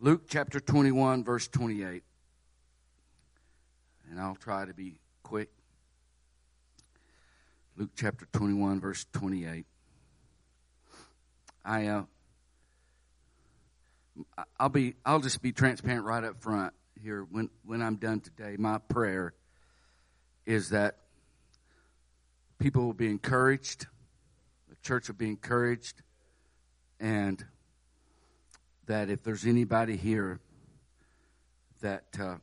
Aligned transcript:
Luke 0.00 0.28
chapter 0.28 0.60
21, 0.60 1.24
verse 1.24 1.48
28. 1.48 2.04
And 4.10 4.20
I'll 4.20 4.36
try 4.36 4.64
to 4.64 4.72
be 4.72 5.00
quick. 5.24 5.48
Luke 7.76 7.90
chapter 7.96 8.28
21, 8.32 8.80
verse 8.80 9.06
28. 9.12 9.66
I, 11.64 11.86
uh, 11.86 12.02
I'll 14.60 14.68
be, 14.68 14.94
I'll 15.04 15.18
just 15.18 15.42
be 15.42 15.50
transparent 15.50 16.04
right 16.04 16.22
up 16.22 16.40
front 16.40 16.74
here. 17.02 17.26
When, 17.28 17.50
when 17.64 17.82
I'm 17.82 17.96
done 17.96 18.20
today, 18.20 18.54
my 18.56 18.78
prayer 18.78 19.34
is 20.46 20.70
that 20.70 20.98
people 22.60 22.84
will 22.84 22.94
be 22.94 23.10
encouraged, 23.10 23.86
the 24.68 24.76
church 24.76 25.08
will 25.08 25.16
be 25.16 25.28
encouraged, 25.28 26.02
and 27.00 27.44
that 28.88 29.10
if 29.10 29.22
there's 29.22 29.46
anybody 29.46 29.96
here 29.96 30.40
that 31.80 32.06
uh, 32.18 32.36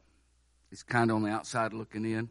is 0.71 0.83
kind 0.83 1.09
of 1.09 1.17
on 1.17 1.23
the 1.23 1.29
outside 1.29 1.73
looking 1.73 2.05
in 2.05 2.29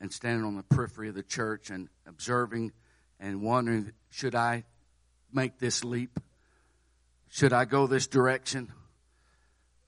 and 0.00 0.12
standing 0.12 0.44
on 0.44 0.56
the 0.56 0.62
periphery 0.62 1.08
of 1.08 1.14
the 1.14 1.22
church 1.22 1.70
and 1.70 1.88
observing 2.06 2.72
and 3.18 3.42
wondering, 3.42 3.92
should 4.10 4.34
I 4.34 4.64
make 5.32 5.58
this 5.58 5.82
leap? 5.82 6.20
Should 7.30 7.54
I 7.54 7.64
go 7.64 7.86
this 7.86 8.06
direction? 8.06 8.70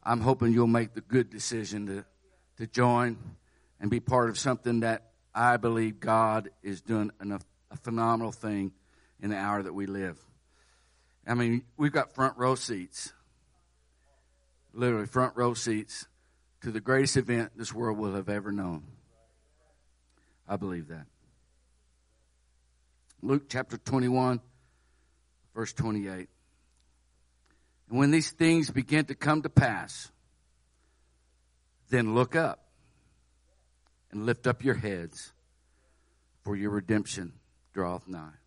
I'm 0.02 0.20
hoping 0.20 0.52
you'll 0.55 0.66
make 0.66 0.95
the 0.95 1.02
good 1.02 1.28
decision 1.28 1.86
to, 1.86 2.05
to 2.56 2.66
join 2.66 3.19
and 3.78 3.91
be 3.91 4.00
part 4.00 4.30
of 4.30 4.38
something 4.38 4.80
that 4.80 5.10
I 5.34 5.58
believe 5.58 6.00
God 6.00 6.48
is 6.62 6.80
doing 6.80 7.10
a, 7.20 7.38
a 7.70 7.77
phenomenal 7.77 8.33
thing 8.33 8.72
in 9.20 9.30
the 9.30 9.36
hour 9.36 9.62
that 9.62 9.74
we 9.74 9.84
live. 9.84 10.19
I 11.27 11.34
mean, 11.34 11.64
we've 11.77 11.92
got 11.92 12.14
front 12.14 12.38
row 12.38 12.55
seats 12.55 13.12
literally 14.78 15.06
front 15.06 15.37
row 15.37 15.55
seats 15.55 16.06
to 16.60 16.70
the 16.70 16.80
greatest 16.80 17.16
event 17.16 17.50
this 17.56 17.75
world 17.75 17.98
will 17.98 18.14
have 18.14 18.28
ever 18.28 18.53
known. 18.53 18.84
I 20.47 20.56
believe 20.56 20.89
that. 20.89 21.06
Luke 23.20 23.48
chapter 23.48 23.77
21, 23.77 24.41
verse 25.53 25.72
28. 25.72 26.28
And 27.88 27.98
when 27.98 28.12
these 28.12 28.30
things 28.30 28.70
begin 28.70 29.05
to 29.06 29.16
come 29.16 29.42
to 29.42 29.48
pass, 29.48 30.12
then 31.91 32.14
look 32.14 32.36
up 32.36 32.60
and 34.12 34.27
lift 34.27 34.47
up 34.47 34.62
your 34.62 34.75
heads, 34.75 35.33
for 36.44 36.55
your 36.55 36.70
redemption 36.70 37.33
draweth 37.75 38.06
nigh. 38.06 38.38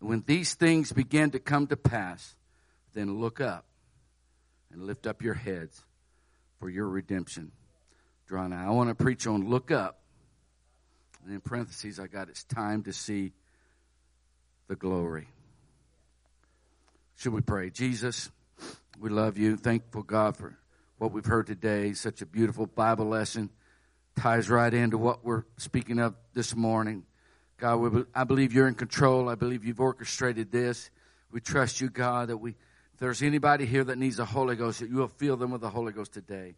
And 0.00 0.08
when 0.08 0.24
these 0.26 0.54
things 0.54 0.92
begin 0.92 1.30
to 1.30 1.38
come 1.38 1.68
to 1.68 1.76
pass, 1.76 2.34
then 2.92 3.20
look 3.20 3.40
up 3.40 3.66
and 4.72 4.82
lift 4.82 5.06
up 5.06 5.22
your 5.22 5.34
heads 5.34 5.84
for 6.58 6.68
your 6.68 6.88
redemption 6.88 7.52
draw 8.32 8.46
nigh. 8.46 8.64
I 8.64 8.70
want 8.70 8.88
to 8.88 8.94
preach 8.94 9.26
on 9.26 9.50
look 9.50 9.70
up. 9.70 9.98
And 11.22 11.34
in 11.34 11.40
parentheses, 11.42 12.00
I 12.00 12.06
got 12.06 12.30
it's 12.30 12.44
time 12.44 12.82
to 12.84 12.92
see 12.94 13.32
the 14.68 14.74
glory. 14.74 15.28
Should 17.16 17.34
we 17.34 17.42
pray? 17.42 17.68
Jesus, 17.68 18.30
we 18.98 19.10
love 19.10 19.36
you. 19.36 19.58
Thankful 19.58 20.02
God 20.02 20.38
for 20.38 20.56
what 20.96 21.12
we've 21.12 21.26
heard 21.26 21.46
today. 21.46 21.92
Such 21.92 22.22
a 22.22 22.26
beautiful 22.26 22.64
Bible 22.64 23.06
lesson. 23.06 23.50
Ties 24.18 24.48
right 24.48 24.72
into 24.72 24.96
what 24.96 25.22
we're 25.22 25.44
speaking 25.58 25.98
of 25.98 26.14
this 26.32 26.56
morning. 26.56 27.04
God, 27.58 28.06
I 28.14 28.24
believe 28.24 28.54
you're 28.54 28.66
in 28.66 28.76
control. 28.76 29.28
I 29.28 29.34
believe 29.34 29.66
you've 29.66 29.80
orchestrated 29.80 30.50
this. 30.50 30.90
We 31.30 31.40
trust 31.40 31.82
you, 31.82 31.90
God, 31.90 32.28
that 32.28 32.38
we 32.38 32.54
there's 33.02 33.20
anybody 33.20 33.66
here 33.66 33.82
that 33.82 33.98
needs 33.98 34.18
the 34.18 34.24
Holy 34.24 34.54
Ghost, 34.54 34.78
that 34.78 34.88
you 34.88 34.94
will 34.94 35.08
fill 35.08 35.36
them 35.36 35.50
with 35.50 35.60
the 35.60 35.68
Holy 35.68 35.90
Ghost 35.90 36.12
today. 36.12 36.54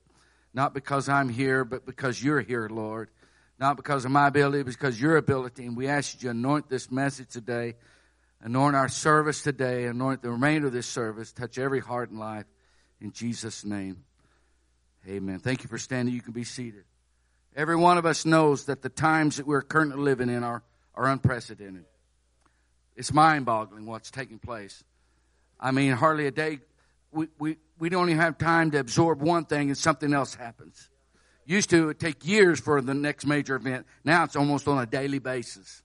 Not 0.53 0.75
because 0.75 1.09
I'm 1.09 1.31
here, 1.31 1.64
but 1.64 1.86
because 1.86 2.23
you're 2.23 2.42
here, 2.42 2.69
Lord. 2.70 3.09
Not 3.59 3.78
because 3.78 4.05
of 4.05 4.11
my 4.11 4.27
ability, 4.27 4.62
but 4.64 4.73
because 4.73 5.01
your 5.01 5.17
ability. 5.17 5.64
And 5.64 5.74
we 5.74 5.89
ask 5.89 6.13
you 6.13 6.20
to 6.20 6.30
anoint 6.33 6.68
this 6.68 6.91
message 6.91 7.30
today, 7.30 7.77
anoint 8.42 8.77
our 8.77 8.91
service 8.91 9.42
today, 9.42 9.86
anoint 9.86 10.20
the 10.20 10.30
remainder 10.30 10.67
of 10.67 10.74
this 10.74 10.86
service, 10.86 11.33
touch 11.33 11.57
every 11.57 11.80
heart 11.80 12.11
and 12.11 12.20
life. 12.20 12.45
In 13.01 13.13
Jesus' 13.13 13.64
name, 13.64 14.05
amen. 15.08 15.39
Thank 15.39 15.63
you 15.63 15.70
for 15.70 15.79
standing. 15.79 16.14
You 16.14 16.20
can 16.20 16.35
be 16.35 16.45
seated. 16.45 16.85
Every 17.57 17.77
one 17.77 17.97
of 17.97 18.05
us 18.05 18.27
knows 18.27 18.67
that 18.67 18.83
the 18.83 18.91
times 18.91 19.39
that 19.39 19.47
we're 19.47 19.63
currently 19.63 19.97
living 19.97 20.29
in 20.29 20.45
are, 20.45 20.63
are 20.95 21.07
unprecedented. 21.07 21.86
It's 22.97 23.14
mind 23.14 23.47
boggling 23.47 23.86
what's 23.86 24.11
taking 24.11 24.39
place. 24.39 24.85
I 25.59 25.70
mean, 25.70 25.92
hardly 25.92 26.27
a 26.27 26.31
day. 26.31 26.61
We, 27.13 27.29
we, 27.39 27.57
we 27.79 27.89
don't 27.89 28.09
even 28.09 28.20
have 28.20 28.39
time 28.39 28.70
to 28.73 28.79
absorb 28.79 29.23
one 29.23 29.45
thing 29.45 29.69
and 29.69 29.79
something 29.79 30.13
else 30.13 30.35
happens. 30.35 30.89
Used 31.47 31.70
to 31.70 31.91
it 31.91 32.01
take 32.01 32.27
years 32.27 32.61
for 32.61 32.81
the 32.81 32.95
next 32.95 33.27
major 33.27 33.57
event. 33.57 33.87
Now 34.05 34.25
it's 34.25 34.37
almost 34.37 34.67
on 34.67 34.83
a 34.83 34.87
daily 34.87 35.19
basis. 35.19 35.83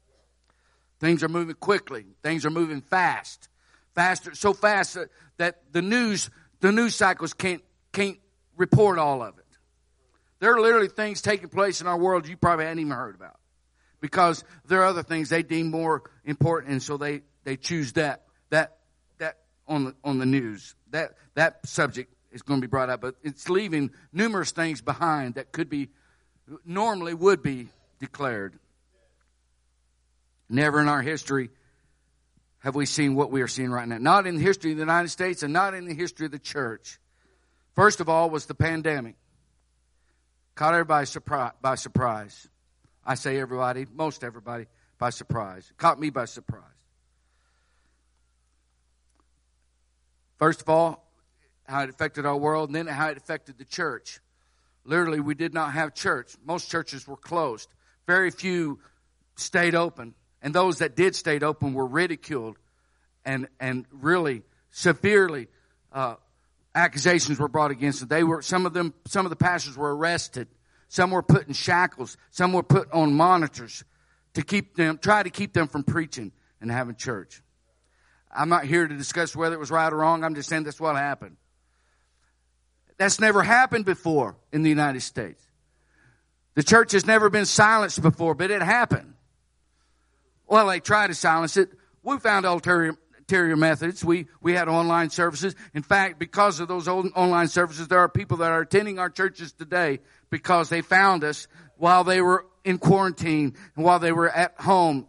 Things 0.99 1.23
are 1.23 1.29
moving 1.29 1.55
quickly. 1.55 2.05
Things 2.23 2.45
are 2.45 2.49
moving 2.49 2.81
fast. 2.81 3.49
Faster, 3.95 4.35
so 4.35 4.53
fast 4.53 4.97
that 5.37 5.61
the 5.71 5.81
news, 5.81 6.29
the 6.61 6.71
news 6.71 6.95
cycles 6.95 7.33
can't, 7.33 7.63
can't 7.91 8.19
report 8.55 8.99
all 8.99 9.21
of 9.21 9.37
it. 9.37 9.45
There 10.39 10.55
are 10.55 10.61
literally 10.61 10.87
things 10.87 11.21
taking 11.21 11.49
place 11.49 11.81
in 11.81 11.87
our 11.87 11.97
world 11.97 12.27
you 12.27 12.37
probably 12.37 12.65
hadn't 12.65 12.79
even 12.79 12.91
heard 12.93 13.15
about. 13.15 13.37
Because 14.01 14.45
there 14.65 14.81
are 14.81 14.85
other 14.85 15.03
things 15.03 15.29
they 15.29 15.43
deem 15.43 15.69
more 15.71 16.03
important 16.23 16.71
and 16.71 16.81
so 16.81 16.95
they, 16.95 17.21
they 17.43 17.57
choose 17.57 17.93
that, 17.93 18.23
that 18.49 18.77
on 19.69 19.85
the, 19.85 19.95
on 20.03 20.17
the 20.17 20.25
news. 20.25 20.75
That, 20.89 21.13
that 21.35 21.65
subject 21.65 22.13
is 22.31 22.41
going 22.41 22.59
to 22.59 22.67
be 22.67 22.69
brought 22.69 22.89
up, 22.89 23.01
but 23.01 23.15
it's 23.23 23.49
leaving 23.49 23.91
numerous 24.11 24.51
things 24.51 24.81
behind 24.81 25.35
that 25.35 25.51
could 25.51 25.69
be, 25.69 25.89
normally 26.65 27.13
would 27.13 27.41
be 27.41 27.69
declared. 27.99 28.59
Never 30.49 30.81
in 30.81 30.89
our 30.89 31.01
history 31.01 31.51
have 32.59 32.75
we 32.75 32.85
seen 32.85 33.15
what 33.15 33.31
we 33.31 33.41
are 33.41 33.47
seeing 33.47 33.71
right 33.71 33.87
now. 33.87 33.99
Not 33.99 34.27
in 34.27 34.35
the 34.35 34.41
history 34.41 34.71
of 34.71 34.77
the 34.77 34.81
United 34.81 35.09
States 35.09 35.43
and 35.43 35.53
not 35.53 35.73
in 35.73 35.85
the 35.85 35.93
history 35.93 36.25
of 36.25 36.31
the 36.31 36.39
church. 36.39 36.99
First 37.75 38.01
of 38.01 38.09
all 38.09 38.29
was 38.29 38.47
the 38.47 38.55
pandemic. 38.55 39.15
Caught 40.55 40.73
everybody 40.73 41.05
surprise, 41.05 41.53
by 41.61 41.75
surprise. 41.75 42.49
I 43.05 43.15
say 43.15 43.39
everybody, 43.39 43.85
most 43.93 44.23
everybody, 44.23 44.65
by 44.97 45.11
surprise. 45.11 45.71
Caught 45.77 45.99
me 45.99 46.09
by 46.09 46.25
surprise. 46.25 46.63
First 50.39 50.61
of 50.61 50.69
all, 50.69 51.05
how 51.65 51.83
it 51.83 51.89
affected 51.89 52.25
our 52.25 52.37
world, 52.37 52.69
and 52.69 52.75
then 52.75 52.87
how 52.87 53.09
it 53.09 53.17
affected 53.17 53.57
the 53.57 53.65
church. 53.65 54.19
Literally, 54.85 55.19
we 55.19 55.35
did 55.35 55.53
not 55.53 55.73
have 55.73 55.93
church. 55.93 56.35
Most 56.43 56.71
churches 56.71 57.07
were 57.07 57.17
closed. 57.17 57.69
Very 58.07 58.31
few 58.31 58.79
stayed 59.35 59.75
open. 59.75 60.15
And 60.41 60.55
those 60.55 60.79
that 60.79 60.95
did 60.95 61.15
stay 61.15 61.39
open 61.39 61.73
were 61.73 61.85
ridiculed 61.85 62.57
and, 63.25 63.47
and 63.59 63.85
really 63.91 64.41
severely 64.71 65.47
uh, 65.91 66.15
accusations 66.73 67.39
were 67.39 67.47
brought 67.47 67.71
against 67.71 67.99
them. 67.99 68.07
They 68.07 68.23
were 68.23 68.41
some 68.41 68.65
of 68.65 68.73
them 68.73 68.93
some 69.05 69.25
of 69.25 69.29
the 69.29 69.35
pastors 69.35 69.77
were 69.77 69.95
arrested. 69.95 70.47
Some 70.87 71.11
were 71.11 71.21
put 71.21 71.47
in 71.47 71.53
shackles. 71.53 72.17
Some 72.31 72.53
were 72.53 72.63
put 72.63 72.91
on 72.91 73.13
monitors 73.13 73.83
to 74.33 74.41
keep 74.41 74.75
them 74.75 74.97
try 74.97 75.21
to 75.21 75.29
keep 75.29 75.53
them 75.53 75.67
from 75.67 75.83
preaching 75.83 76.31
and 76.61 76.71
having 76.71 76.95
church. 76.95 77.41
I'm 78.31 78.49
not 78.49 78.65
here 78.65 78.87
to 78.87 78.95
discuss 78.95 79.35
whether 79.35 79.55
it 79.55 79.59
was 79.59 79.71
right 79.71 79.91
or 79.91 79.97
wrong. 79.97 80.23
I'm 80.23 80.35
just 80.35 80.49
saying 80.49 80.63
that's 80.63 80.79
what 80.79 80.95
happened. 80.95 81.37
That's 82.97 83.19
never 83.19 83.41
happened 83.41 83.85
before 83.85 84.35
in 84.51 84.61
the 84.61 84.69
United 84.69 85.01
States. 85.01 85.41
The 86.55 86.63
church 86.63 86.91
has 86.91 87.05
never 87.05 87.29
been 87.29 87.45
silenced 87.45 88.01
before, 88.01 88.35
but 88.35 88.51
it 88.51 88.61
happened. 88.61 89.13
Well, 90.47 90.67
they 90.67 90.79
tried 90.79 91.07
to 91.07 91.15
silence 91.15 91.55
it. 91.57 91.69
We 92.03 92.17
found 92.19 92.45
ulterior, 92.45 92.95
methods. 93.55 94.03
We, 94.03 94.27
we 94.41 94.53
had 94.53 94.67
online 94.67 95.11
services. 95.11 95.55
In 95.73 95.83
fact, 95.83 96.19
because 96.19 96.59
of 96.59 96.67
those 96.67 96.87
online 96.87 97.47
services, 97.47 97.87
there 97.87 97.99
are 97.99 98.09
people 98.09 98.37
that 98.37 98.51
are 98.51 98.61
attending 98.61 98.99
our 98.99 99.09
churches 99.09 99.53
today 99.53 99.99
because 100.29 100.69
they 100.69 100.81
found 100.81 101.23
us 101.23 101.47
while 101.77 102.03
they 102.03 102.21
were 102.21 102.45
in 102.65 102.79
quarantine 102.79 103.55
and 103.75 103.85
while 103.85 103.99
they 103.99 104.11
were 104.11 104.29
at 104.29 104.59
home 104.59 105.07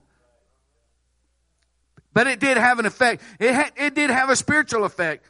but 2.13 2.27
it 2.27 2.41
did 2.41 2.57
have 2.57 2.79
an 2.79 2.87
effect. 2.87 3.23
It, 3.39 3.55
had, 3.55 3.73
it 3.77 3.95
did 3.95 4.11
have 4.11 4.31
a 4.31 4.37
spiritual 4.37 4.85
effect. 4.85 5.27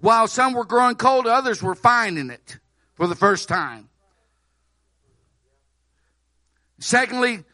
While 0.00 0.28
some 0.28 0.52
were 0.52 0.64
growing 0.64 0.96
cold, 0.96 1.26
others 1.26 1.62
were 1.62 1.74
finding 1.74 2.30
it 2.30 2.58
for 2.94 3.06
the 3.06 3.14
first 3.14 3.48
time. 3.48 3.88
Secondly, 6.78 7.44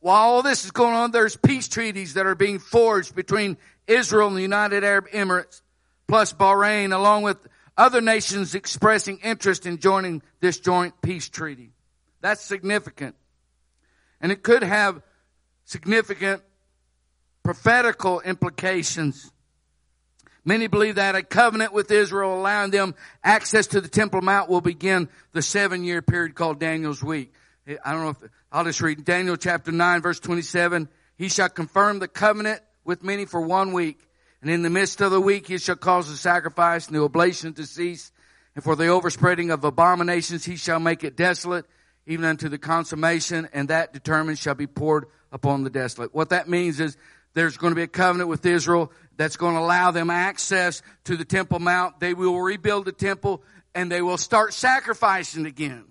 while 0.00 0.16
all 0.16 0.42
this 0.42 0.64
is 0.64 0.70
going 0.70 0.94
on, 0.94 1.10
there's 1.10 1.36
peace 1.36 1.68
treaties 1.68 2.14
that 2.14 2.26
are 2.26 2.36
being 2.36 2.60
forged 2.60 3.14
between 3.14 3.56
Israel 3.86 4.28
and 4.28 4.36
the 4.36 4.42
United 4.42 4.84
Arab 4.84 5.08
Emirates, 5.08 5.62
plus 6.06 6.32
Bahrain, 6.32 6.94
along 6.94 7.22
with 7.22 7.36
other 7.76 8.00
nations 8.00 8.54
expressing 8.54 9.18
interest 9.18 9.66
in 9.66 9.78
joining 9.78 10.22
this 10.40 10.60
joint 10.60 10.94
peace 11.02 11.28
treaty. 11.28 11.72
That's 12.20 12.42
significant. 12.42 13.16
And 14.20 14.30
it 14.30 14.42
could 14.42 14.62
have 14.62 15.02
significant 15.64 16.42
prophetical 17.48 18.20
implications. 18.20 19.32
Many 20.44 20.66
believe 20.66 20.96
that 20.96 21.14
a 21.14 21.22
covenant 21.22 21.72
with 21.72 21.90
Israel 21.90 22.38
allowing 22.38 22.72
them 22.72 22.94
access 23.24 23.68
to 23.68 23.80
the 23.80 23.88
Temple 23.88 24.20
Mount 24.20 24.50
will 24.50 24.60
begin 24.60 25.08
the 25.32 25.40
seven 25.40 25.82
year 25.82 26.02
period 26.02 26.34
called 26.34 26.60
Daniel's 26.60 27.02
week. 27.02 27.32
I 27.66 27.92
don't 27.92 28.02
know 28.02 28.10
if, 28.10 28.30
I'll 28.52 28.64
just 28.64 28.82
read 28.82 29.02
Daniel 29.02 29.36
chapter 29.36 29.72
9 29.72 30.02
verse 30.02 30.20
27. 30.20 30.90
He 31.16 31.30
shall 31.30 31.48
confirm 31.48 32.00
the 32.00 32.06
covenant 32.06 32.60
with 32.84 33.02
many 33.02 33.24
for 33.24 33.40
one 33.40 33.72
week. 33.72 33.98
And 34.42 34.50
in 34.50 34.60
the 34.60 34.68
midst 34.68 35.00
of 35.00 35.10
the 35.10 35.18
week 35.18 35.46
he 35.46 35.56
shall 35.56 35.76
cause 35.76 36.10
the 36.10 36.18
sacrifice 36.18 36.86
and 36.88 36.96
the 36.96 37.02
oblation 37.02 37.54
to 37.54 37.64
cease. 37.64 38.12
And 38.56 38.62
for 38.62 38.76
the 38.76 38.88
overspreading 38.88 39.50
of 39.52 39.64
abominations 39.64 40.44
he 40.44 40.56
shall 40.56 40.80
make 40.80 41.02
it 41.02 41.16
desolate, 41.16 41.64
even 42.04 42.26
unto 42.26 42.50
the 42.50 42.58
consummation, 42.58 43.48
and 43.54 43.68
that 43.68 43.94
determined 43.94 44.38
shall 44.38 44.54
be 44.54 44.66
poured 44.66 45.06
upon 45.32 45.64
the 45.64 45.70
desolate. 45.70 46.14
What 46.14 46.30
that 46.30 46.48
means 46.48 46.80
is 46.80 46.96
there's 47.34 47.56
going 47.56 47.72
to 47.72 47.76
be 47.76 47.82
a 47.82 47.88
covenant 47.88 48.28
with 48.28 48.44
Israel 48.46 48.92
that's 49.16 49.36
going 49.36 49.54
to 49.54 49.60
allow 49.60 49.90
them 49.90 50.10
access 50.10 50.82
to 51.04 51.16
the 51.16 51.24
Temple 51.24 51.58
Mount. 51.58 52.00
They 52.00 52.14
will 52.14 52.40
rebuild 52.40 52.84
the 52.84 52.92
temple 52.92 53.42
and 53.74 53.90
they 53.90 54.02
will 54.02 54.18
start 54.18 54.54
sacrificing 54.54 55.46
again. 55.46 55.84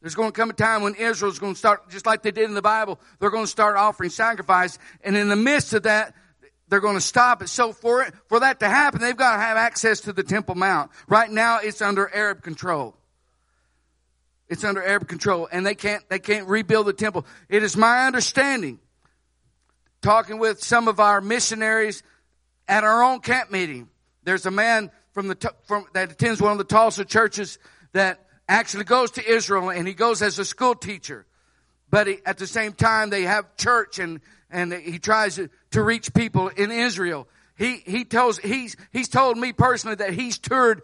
There's 0.00 0.14
going 0.14 0.30
to 0.30 0.32
come 0.32 0.50
a 0.50 0.54
time 0.54 0.82
when 0.82 0.94
Israel's 0.94 1.38
going 1.38 1.52
to 1.52 1.58
start, 1.58 1.90
just 1.90 2.06
like 2.06 2.22
they 2.22 2.30
did 2.30 2.44
in 2.44 2.54
the 2.54 2.62
Bible, 2.62 2.98
they're 3.18 3.30
going 3.30 3.44
to 3.44 3.50
start 3.50 3.76
offering 3.76 4.08
sacrifice. 4.08 4.78
And 5.02 5.14
in 5.16 5.28
the 5.28 5.36
midst 5.36 5.74
of 5.74 5.82
that, 5.82 6.14
they're 6.68 6.80
going 6.80 6.94
to 6.94 7.02
stop 7.02 7.42
it. 7.42 7.48
So 7.48 7.72
for 7.72 8.02
it, 8.02 8.14
for 8.28 8.40
that 8.40 8.60
to 8.60 8.68
happen, 8.68 9.00
they've 9.00 9.16
got 9.16 9.36
to 9.36 9.42
have 9.42 9.56
access 9.58 10.02
to 10.02 10.12
the 10.12 10.22
Temple 10.22 10.54
Mount. 10.54 10.90
Right 11.06 11.30
now, 11.30 11.58
it's 11.62 11.82
under 11.82 12.08
Arab 12.14 12.42
control. 12.42 12.96
It's 14.48 14.64
under 14.64 14.82
Arab 14.82 15.06
control, 15.06 15.48
and 15.50 15.64
they 15.64 15.76
can't 15.76 16.06
they 16.08 16.18
can't 16.18 16.48
rebuild 16.48 16.86
the 16.86 16.92
temple. 16.92 17.24
It 17.48 17.62
is 17.62 17.76
my 17.76 18.06
understanding 18.06 18.80
talking 20.02 20.38
with 20.38 20.62
some 20.62 20.88
of 20.88 21.00
our 21.00 21.20
missionaries 21.20 22.02
at 22.68 22.84
our 22.84 23.02
own 23.02 23.20
camp 23.20 23.50
meeting. 23.50 23.88
There's 24.24 24.46
a 24.46 24.50
man 24.50 24.90
from 25.12 25.28
the 25.28 25.52
from 25.64 25.86
that 25.92 26.12
attends 26.12 26.40
one 26.40 26.52
of 26.52 26.58
the 26.58 26.64
Tulsa 26.64 27.04
churches 27.04 27.58
that 27.92 28.20
actually 28.48 28.84
goes 28.84 29.12
to 29.12 29.28
Israel, 29.28 29.70
and 29.70 29.86
he 29.86 29.94
goes 29.94 30.22
as 30.22 30.38
a 30.38 30.44
school 30.44 30.74
teacher. 30.74 31.26
But 31.88 32.06
he, 32.06 32.18
at 32.24 32.38
the 32.38 32.46
same 32.46 32.72
time, 32.72 33.10
they 33.10 33.22
have 33.22 33.56
church, 33.56 33.98
and 33.98 34.20
and 34.50 34.72
he 34.72 34.98
tries 34.98 35.36
to, 35.36 35.48
to 35.72 35.82
reach 35.82 36.12
people 36.14 36.48
in 36.48 36.70
Israel. 36.70 37.28
He 37.56 37.76
he 37.84 38.04
tells 38.04 38.38
he's 38.38 38.76
he's 38.92 39.08
told 39.08 39.36
me 39.36 39.52
personally 39.52 39.96
that 39.96 40.12
he's 40.12 40.38
toured 40.38 40.82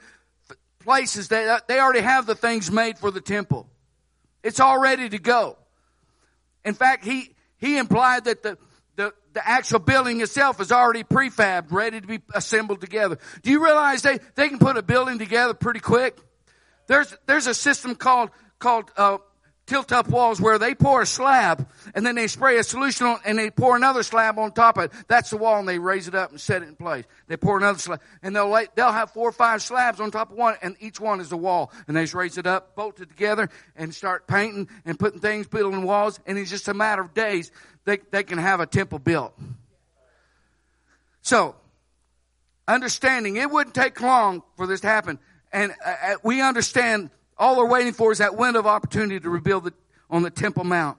places 0.81 1.29
that 1.29 1.67
they 1.69 1.81
already 1.81 2.01
have 2.01 2.27
the 2.27 2.35
things 2.35 2.71
made 2.71 2.99
for 2.99 3.11
the 3.11 3.21
temple. 3.21 3.69
It's 4.43 4.61
all 4.61 4.81
ready 4.81 5.09
to 5.09 5.19
go. 5.19 5.57
In 6.65 6.75
fact, 6.75 7.05
he 7.05 7.35
he 7.59 7.79
implied 7.79 8.25
that 8.25 8.43
the 8.43 8.59
the, 8.97 9.13
the 9.35 9.47
actual 9.47 9.79
building 9.79 10.21
itself 10.21 10.61
is 10.61 10.73
already 10.73 11.05
prefabbed, 11.05 11.71
ready 11.71 12.01
to 12.01 12.07
be 12.07 12.21
assembled 12.35 12.81
together. 12.81 13.19
Do 13.43 13.51
you 13.51 13.65
realize 13.65 14.03
they, 14.03 14.19
they 14.35 14.49
can 14.49 14.59
put 14.59 14.77
a 14.77 14.83
building 14.83 15.19
together 15.19 15.55
pretty 15.55 15.81
quick? 15.81 16.19
There's, 16.87 17.15
there's 17.27 17.47
a 17.47 17.55
system 17.55 17.95
called, 17.95 18.31
called, 18.59 18.91
uh, 18.97 19.19
tilt 19.67 19.91
up 19.91 20.09
walls 20.09 20.41
where 20.41 20.59
they 20.59 20.75
pour 20.75 21.03
a 21.03 21.07
slab 21.07 21.69
and 21.95 22.07
then 22.07 22.15
they 22.15 22.29
spray 22.29 22.57
a 22.59 22.65
solution 22.65 23.07
on 23.07 23.19
and 23.25 23.39
they 23.39 23.51
pour 23.51 23.77
another 23.77 24.03
slab 24.03 24.39
on 24.39 24.53
top 24.53 24.79
of 24.79 24.85
it. 24.85 24.93
That's 25.09 25.31
the 25.31 25.37
wall 25.37 25.59
and 25.59 25.69
they 25.69 25.79
raise 25.79 26.07
it 26.07 26.15
up 26.15 26.31
and 26.31 26.41
set 26.41 26.63
it 26.63 26.69
in 26.69 26.77
place. 26.77 27.05
They 27.27 27.37
pour 27.37 27.59
another 27.59 27.79
slab 27.79 28.01
and 28.23 28.35
they'll 28.35 28.49
lay, 28.49 28.69
they'll 28.77 28.93
have 28.93 29.11
four 29.11 29.29
or 29.29 29.33
five 29.33 29.63
slabs 29.63 30.01
on 30.01 30.11
top 30.11 30.31
of 30.31 30.37
one 30.37 30.55
and 30.63 30.77
each 30.81 31.01
one 31.01 31.21
is 31.21 31.33
a 31.33 31.37
wall 31.37 31.73
and 31.89 31.97
they 31.97 32.05
just 32.05 32.15
raise 32.15 32.39
it 32.39 32.47
up, 32.47 32.77
bolt 32.77 33.01
it 33.01 33.09
together 33.09 33.51
and 33.75 33.95
start 33.95 34.27
painting 34.27 34.69
and 34.85 34.99
putting 34.99 35.21
things, 35.21 35.49
building 35.49 35.83
walls 35.83 36.21
and 36.27 36.39
it's 36.39 36.51
just 36.51 36.69
a 36.69 36.75
matter 36.75 37.03
of 37.03 37.13
days 37.13 37.51
they, 37.85 37.99
they 38.11 38.23
can 38.23 38.39
have 38.39 38.61
a 38.61 38.67
temple 38.67 39.01
built. 39.01 39.37
So, 41.23 41.57
understanding 42.69 43.37
it 43.37 43.51
wouldn't 43.51 43.75
take 43.75 44.01
long 44.01 44.43
for 44.57 44.67
this 44.67 44.81
to 44.81 44.87
happen 44.87 45.19
and 45.53 45.73
uh, 45.85 45.95
uh 46.05 46.15
we 46.23 46.41
understand 46.41 47.11
all 47.39 47.57
they're 47.57 47.67
waiting 47.67 47.93
for 47.93 48.13
is 48.13 48.19
that 48.19 48.37
window 48.37 48.61
of 48.61 48.67
opportunity 48.67 49.21
to 49.21 49.29
rebuild 49.29 49.65
the, 49.65 49.75
on 50.09 50.23
the 50.23 50.31
Temple 50.31 50.65
Mount. 50.65 50.99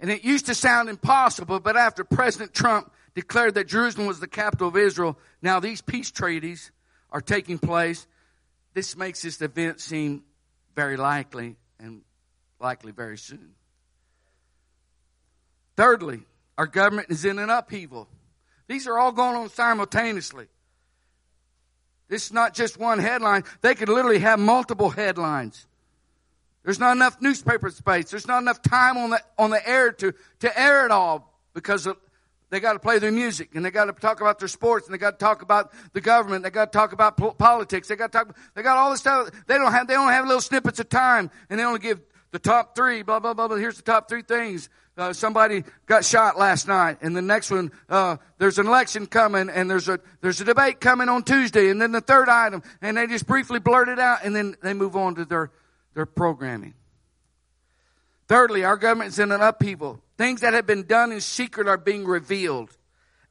And 0.00 0.10
it 0.10 0.24
used 0.24 0.46
to 0.46 0.54
sound 0.54 0.88
impossible, 0.88 1.60
but 1.60 1.76
after 1.76 2.04
President 2.04 2.54
Trump 2.54 2.92
declared 3.14 3.54
that 3.54 3.66
Jerusalem 3.66 4.06
was 4.06 4.20
the 4.20 4.28
capital 4.28 4.68
of 4.68 4.76
Israel, 4.76 5.18
now 5.42 5.60
these 5.60 5.80
peace 5.80 6.10
treaties 6.10 6.70
are 7.10 7.20
taking 7.20 7.58
place. 7.58 8.06
This 8.74 8.96
makes 8.96 9.22
this 9.22 9.40
event 9.40 9.80
seem 9.80 10.22
very 10.76 10.96
likely 10.96 11.56
and 11.80 12.02
likely 12.60 12.92
very 12.92 13.18
soon. 13.18 13.54
Thirdly, 15.76 16.20
our 16.56 16.66
government 16.66 17.10
is 17.10 17.24
in 17.24 17.38
an 17.38 17.50
upheaval. 17.50 18.08
These 18.68 18.86
are 18.86 18.98
all 18.98 19.12
going 19.12 19.36
on 19.36 19.48
simultaneously. 19.48 20.46
This 22.08 22.26
is 22.26 22.32
not 22.32 22.54
just 22.54 22.78
one 22.78 22.98
headline. 22.98 23.44
They 23.60 23.74
could 23.74 23.88
literally 23.88 24.18
have 24.20 24.38
multiple 24.38 24.90
headlines. 24.90 25.66
There's 26.64 26.80
not 26.80 26.96
enough 26.96 27.20
newspaper 27.20 27.70
space. 27.70 28.10
There's 28.10 28.26
not 28.26 28.42
enough 28.42 28.60
time 28.62 28.96
on 28.96 29.10
the, 29.10 29.22
on 29.38 29.50
the 29.50 29.68
air 29.68 29.92
to, 29.92 30.12
to 30.40 30.60
air 30.60 30.84
it 30.84 30.90
all 30.90 31.32
because 31.54 31.86
of, 31.86 31.96
they 32.50 32.60
got 32.60 32.72
to 32.72 32.78
play 32.78 32.98
their 32.98 33.12
music 33.12 33.54
and 33.54 33.64
they 33.64 33.70
got 33.70 33.86
to 33.86 33.92
talk 33.92 34.20
about 34.22 34.38
their 34.38 34.48
sports 34.48 34.86
and 34.86 34.94
they 34.94 34.98
got 34.98 35.18
to 35.18 35.24
talk 35.24 35.42
about 35.42 35.70
the 35.92 36.00
government. 36.00 36.44
They 36.44 36.50
got 36.50 36.72
to 36.72 36.78
talk 36.78 36.92
about 36.92 37.16
po- 37.16 37.32
politics. 37.32 37.88
They 37.88 37.96
got 37.96 38.10
to 38.12 38.18
talk, 38.18 38.36
they 38.54 38.62
got 38.62 38.78
all 38.78 38.90
this 38.90 39.00
stuff. 39.00 39.30
They 39.46 39.58
don't 39.58 39.70
have, 39.70 39.86
they 39.86 39.96
only 39.96 40.14
have 40.14 40.26
little 40.26 40.40
snippets 40.40 40.80
of 40.80 40.88
time 40.88 41.30
and 41.50 41.60
they 41.60 41.64
only 41.64 41.80
give 41.80 42.00
the 42.30 42.38
top 42.38 42.74
three, 42.76 43.02
blah, 43.02 43.20
blah, 43.20 43.34
blah, 43.34 43.48
blah. 43.48 43.56
Here's 43.56 43.76
the 43.76 43.82
top 43.82 44.08
three 44.08 44.22
things. 44.22 44.68
Uh, 44.96 45.12
somebody 45.12 45.62
got 45.86 46.04
shot 46.04 46.36
last 46.36 46.66
night, 46.66 46.98
and 47.02 47.16
the 47.16 47.22
next 47.22 47.52
one, 47.52 47.70
uh, 47.88 48.16
there's 48.38 48.58
an 48.58 48.66
election 48.66 49.06
coming, 49.06 49.48
and 49.48 49.70
there's 49.70 49.88
a 49.88 50.00
there's 50.22 50.40
a 50.40 50.44
debate 50.44 50.80
coming 50.80 51.08
on 51.08 51.22
Tuesday, 51.22 51.70
and 51.70 51.80
then 51.80 51.92
the 51.92 52.00
third 52.00 52.28
item, 52.28 52.64
and 52.82 52.96
they 52.96 53.06
just 53.06 53.24
briefly 53.24 53.60
blurt 53.60 53.88
it 53.88 54.00
out, 54.00 54.24
and 54.24 54.34
then 54.34 54.56
they 54.60 54.74
move 54.74 54.96
on 54.96 55.14
to 55.14 55.24
their 55.24 55.52
their 55.94 56.04
programming. 56.04 56.74
Thirdly, 58.26 58.64
our 58.64 58.76
government 58.76 59.10
is 59.10 59.20
in 59.20 59.30
an 59.30 59.40
upheaval. 59.40 60.02
Things 60.18 60.40
that 60.40 60.52
have 60.52 60.66
been 60.66 60.82
done 60.82 61.12
in 61.12 61.20
secret 61.20 61.68
are 61.68 61.78
being 61.78 62.04
revealed. 62.04 62.76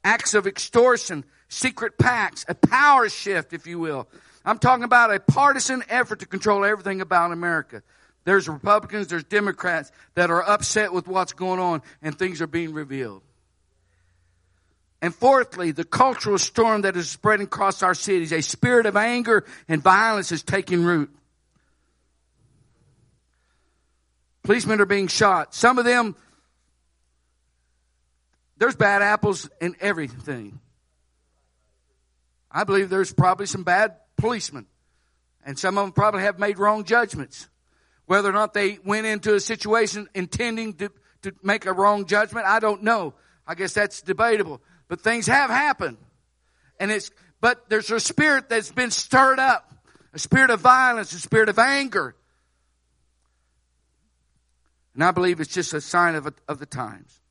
Acts 0.06 0.34
of 0.34 0.48
extortion, 0.48 1.26
secret 1.50 1.98
pacts, 1.98 2.46
a 2.48 2.56
power 2.56 3.10
shift, 3.10 3.52
if 3.52 3.68
you 3.68 3.78
will. 3.78 4.08
I'm 4.46 4.58
talking 4.58 4.86
about 4.86 5.14
a 5.14 5.20
partisan 5.20 5.84
effort 5.90 6.20
to 6.20 6.26
control 6.26 6.64
everything 6.64 7.02
about 7.02 7.34
America. 7.34 7.84
There's 8.28 8.50
Republicans, 8.50 9.08
there's 9.08 9.24
Democrats 9.24 9.90
that 10.16 10.30
are 10.30 10.44
upset 10.44 10.92
with 10.92 11.08
what's 11.08 11.32
going 11.32 11.62
on 11.62 11.82
and 12.02 12.20
things 12.20 12.42
are 12.42 12.48
being 12.48 12.74
revealed. 12.74 13.22
And 15.02 15.16
fourthly, 15.16 15.72
the 15.72 15.86
cultural 15.86 16.38
storm 16.38 16.82
that 16.82 16.98
is 16.98 17.10
spreading 17.10 17.46
across 17.46 17.84
our 17.84 17.94
cities, 17.94 18.34
a 18.34 18.42
spirit 18.42 18.86
of 18.86 18.98
anger 18.98 19.46
and 19.70 19.82
violence 19.82 20.34
is 20.34 20.44
taking 20.44 20.84
root. 20.84 21.10
Policemen 24.44 24.82
are 24.82 24.86
being 24.86 25.08
shot. 25.08 25.56
Some 25.56 25.80
of 25.80 25.86
them, 25.86 26.14
there's 28.58 28.76
bad 28.76 29.02
apples 29.02 29.50
in 29.62 29.74
everything. 29.80 30.60
I 32.52 32.66
believe 32.66 32.90
there's 32.90 33.14
probably 33.14 33.46
some 33.46 33.64
bad 33.64 33.96
policemen. 34.18 34.66
And 35.46 35.58
some 35.58 35.78
of 35.78 35.86
them 35.86 35.92
probably 35.94 36.24
have 36.24 36.40
made 36.40 36.60
wrong 36.60 36.84
judgments. 36.84 37.48
Whether 38.08 38.30
or 38.30 38.34
not 38.34 38.54
they 38.54 38.80
went 38.84 39.06
into 39.06 39.36
a 39.36 39.40
situation 39.40 40.10
intending 40.16 40.74
to, 40.76 40.92
to 41.24 41.34
make 41.44 41.66
a 41.66 41.74
wrong 41.74 42.06
judgment, 42.06 42.48
I 42.48 42.60
don't 42.60 42.84
know. 42.84 43.14
I 43.46 43.54
guess 43.54 43.74
that's 43.74 44.02
debatable. 44.02 44.62
But 44.88 45.02
things 45.02 45.28
have 45.28 45.50
happened. 45.50 45.98
And 46.80 46.90
it's, 46.90 47.12
but 47.42 47.70
there's 47.70 47.92
a 47.92 48.00
spirit 48.00 48.50
that's 48.50 48.72
been 48.72 48.92
stirred 48.92 49.40
up. 49.40 49.74
A 50.14 50.20
spirit 50.20 50.50
of 50.50 50.62
violence, 50.62 51.12
a 51.14 51.20
spirit 51.20 51.50
of 51.50 51.60
anger. 51.60 52.16
And 54.94 55.04
I 55.04 55.12
believe 55.12 55.42
it's 55.42 55.54
just 55.54 55.74
a 55.74 55.82
sign 55.82 56.16
of, 56.16 56.34
of 56.48 56.60
the 56.60 56.66
times. 56.66 57.22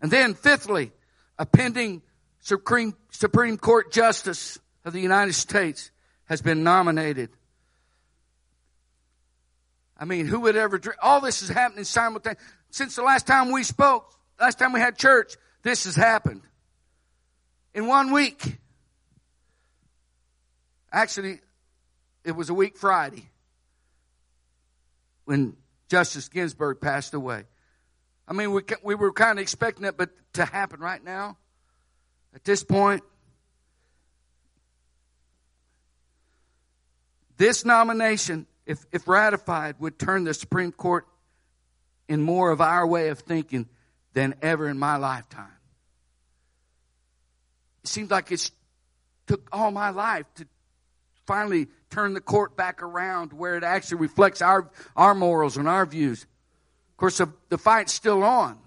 And 0.00 0.10
then 0.10 0.34
fifthly, 0.34 0.92
a 1.38 1.46
pending 1.46 2.02
Supreme, 2.40 2.96
Supreme 3.10 3.58
Court 3.58 3.92
Justice 3.92 4.58
of 4.84 4.92
the 4.94 5.00
United 5.00 5.34
States 5.34 5.90
has 6.24 6.42
been 6.42 6.64
nominated 6.64 7.30
I 10.04 10.06
mean, 10.06 10.26
who 10.26 10.40
would 10.40 10.54
ever 10.54 10.76
dream? 10.76 10.96
All 11.00 11.22
this 11.22 11.40
is 11.40 11.48
happening 11.48 11.84
simultaneously. 11.84 12.44
Since 12.68 12.94
the 12.94 13.02
last 13.02 13.26
time 13.26 13.50
we 13.50 13.62
spoke, 13.62 14.12
last 14.38 14.58
time 14.58 14.74
we 14.74 14.80
had 14.80 14.98
church, 14.98 15.38
this 15.62 15.84
has 15.84 15.96
happened. 15.96 16.42
In 17.72 17.86
one 17.86 18.12
week. 18.12 18.58
Actually, 20.92 21.40
it 22.22 22.32
was 22.32 22.50
a 22.50 22.54
week 22.54 22.76
Friday 22.76 23.30
when 25.24 25.56
Justice 25.88 26.28
Ginsburg 26.28 26.82
passed 26.82 27.14
away. 27.14 27.44
I 28.28 28.34
mean, 28.34 28.52
we, 28.52 28.60
we 28.82 28.94
were 28.94 29.10
kind 29.10 29.38
of 29.38 29.42
expecting 29.42 29.86
it, 29.86 29.96
but 29.96 30.10
to 30.34 30.44
happen 30.44 30.80
right 30.80 31.02
now, 31.02 31.38
at 32.34 32.44
this 32.44 32.62
point, 32.62 33.02
this 37.38 37.64
nomination 37.64 38.46
if, 38.66 38.84
if 38.92 39.06
ratified, 39.08 39.76
would 39.78 39.98
turn 39.98 40.24
the 40.24 40.34
Supreme 40.34 40.72
Court 40.72 41.06
in 42.08 42.22
more 42.22 42.50
of 42.50 42.60
our 42.60 42.86
way 42.86 43.08
of 43.08 43.20
thinking 43.20 43.68
than 44.12 44.34
ever 44.42 44.68
in 44.68 44.78
my 44.78 44.96
lifetime. 44.96 45.48
It 47.82 47.88
seems 47.88 48.10
like 48.10 48.32
it 48.32 48.50
took 49.26 49.48
all 49.52 49.70
my 49.70 49.90
life 49.90 50.26
to 50.36 50.46
finally 51.26 51.68
turn 51.90 52.14
the 52.14 52.20
court 52.20 52.56
back 52.56 52.82
around 52.82 53.32
where 53.32 53.56
it 53.56 53.64
actually 53.64 53.98
reflects 53.98 54.42
our, 54.42 54.70
our 54.96 55.14
morals 55.14 55.56
and 55.56 55.68
our 55.68 55.86
views. 55.86 56.22
Of 56.22 56.96
course, 56.96 57.18
the, 57.18 57.32
the 57.48 57.58
fight's 57.58 57.92
still 57.92 58.22
on. 58.22 58.58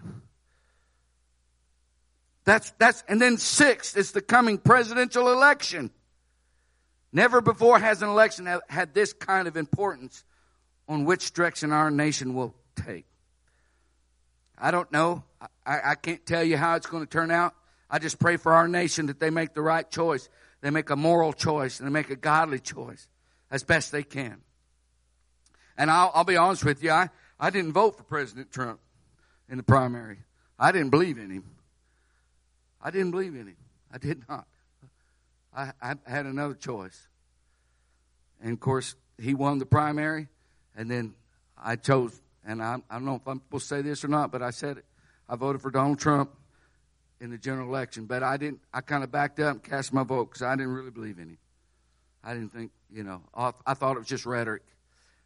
That's, 2.46 2.72
that's, 2.78 3.04
and 3.08 3.22
then 3.22 3.38
sixth 3.38 3.98
is 3.98 4.14
the 4.14 4.22
coming 4.22 4.58
presidential 4.58 5.32
election. 5.32 5.92
Never 7.18 7.42
before 7.42 7.80
has 7.80 8.04
an 8.04 8.10
election 8.10 8.48
had 8.70 8.94
this 8.94 9.12
kind 9.12 9.48
of 9.48 9.58
importance 9.58 10.24
on 10.88 11.04
which 11.04 11.34
direction 11.34 11.72
our 11.72 11.90
nation 11.90 12.36
will 12.36 12.54
take. 12.76 13.08
I 14.56 14.70
don't 14.70 14.92
know. 14.92 15.24
I, 15.66 15.80
I 15.84 15.96
can't 15.96 16.24
tell 16.28 16.44
you 16.44 16.58
how 16.58 16.76
it's 16.76 16.86
going 16.86 17.02
to 17.02 17.10
turn 17.10 17.32
out. 17.32 17.56
I 17.90 17.98
just 17.98 18.20
pray 18.20 18.38
for 18.38 18.54
our 18.54 18.68
nation 18.68 19.08
that 19.08 19.20
they 19.20 19.32
make 19.32 19.56
the 19.56 19.64
right 19.64 19.90
choice. 19.90 20.30
They 20.62 20.70
make 20.70 20.92
a 20.92 20.96
moral 20.96 21.34
choice 21.34 21.80
and 21.80 21.90
they 21.90 21.92
make 21.92 22.12
a 22.12 22.16
godly 22.16 22.60
choice 22.60 23.10
as 23.50 23.64
best 23.64 23.92
they 23.92 24.04
can. 24.04 24.40
And 25.76 25.90
I'll, 25.90 26.12
I'll 26.14 26.24
be 26.24 26.38
honest 26.38 26.64
with 26.64 26.84
you, 26.84 26.92
I, 26.92 27.10
I 27.40 27.50
didn't 27.50 27.72
vote 27.72 27.98
for 27.98 28.04
President 28.04 28.52
Trump 28.52 28.80
in 29.50 29.58
the 29.58 29.64
primary. 29.64 30.20
I 30.60 30.72
didn't 30.72 30.92
believe 30.92 31.18
in 31.18 31.32
him. 31.32 31.46
I 32.80 32.92
didn't 32.92 33.10
believe 33.10 33.34
in 33.34 33.48
him. 33.48 33.58
I 33.92 33.98
did 33.98 34.22
not. 34.30 34.46
I, 35.58 35.72
I 35.82 35.96
had 36.06 36.28
another 36.28 36.54
choice. 36.54 37.08
And 38.42 38.54
of 38.54 38.60
course, 38.60 38.96
he 39.20 39.34
won 39.34 39.58
the 39.58 39.66
primary, 39.66 40.28
and 40.76 40.90
then 40.90 41.16
I 41.58 41.76
chose, 41.76 42.22
and 42.46 42.62
I, 42.62 42.78
I 42.90 42.94
don't 42.94 43.06
know 43.06 43.16
if 43.16 43.28
I'm 43.28 43.40
supposed 43.40 43.70
to 43.70 43.76
say 43.76 43.82
this 43.82 44.06
or 44.06 44.08
not, 44.08 44.32
but 44.32 44.44
I 44.44 44.52
said 44.52 44.78
it. 44.78 44.86
I 45.28 45.36
voted 45.36 45.62
for 45.62 45.72
Donald 45.72 45.98
Trump 46.00 46.30
in 47.20 47.32
the 47.32 47.38
general 47.40 47.68
election, 47.68 48.06
but 48.06 48.22
I 48.22 48.38
didn't. 48.38 48.62
I 48.72 48.82
kind 48.82 49.04
of 49.04 49.12
backed 49.12 49.40
up 49.40 49.56
and 49.56 49.64
cast 49.64 49.92
my 49.92 50.04
vote 50.04 50.26
because 50.26 50.44
I 50.44 50.56
didn't 50.56 50.74
really 50.74 50.92
believe 50.92 51.18
in 51.18 51.30
him. 51.30 51.38
I 52.24 52.34
didn't 52.36 52.54
think, 52.54 52.72
you 52.94 53.04
know, 53.04 53.24
I 53.34 53.74
thought 53.74 53.96
it 53.96 54.00
was 54.00 54.08
just 54.08 54.26
rhetoric. 54.26 54.62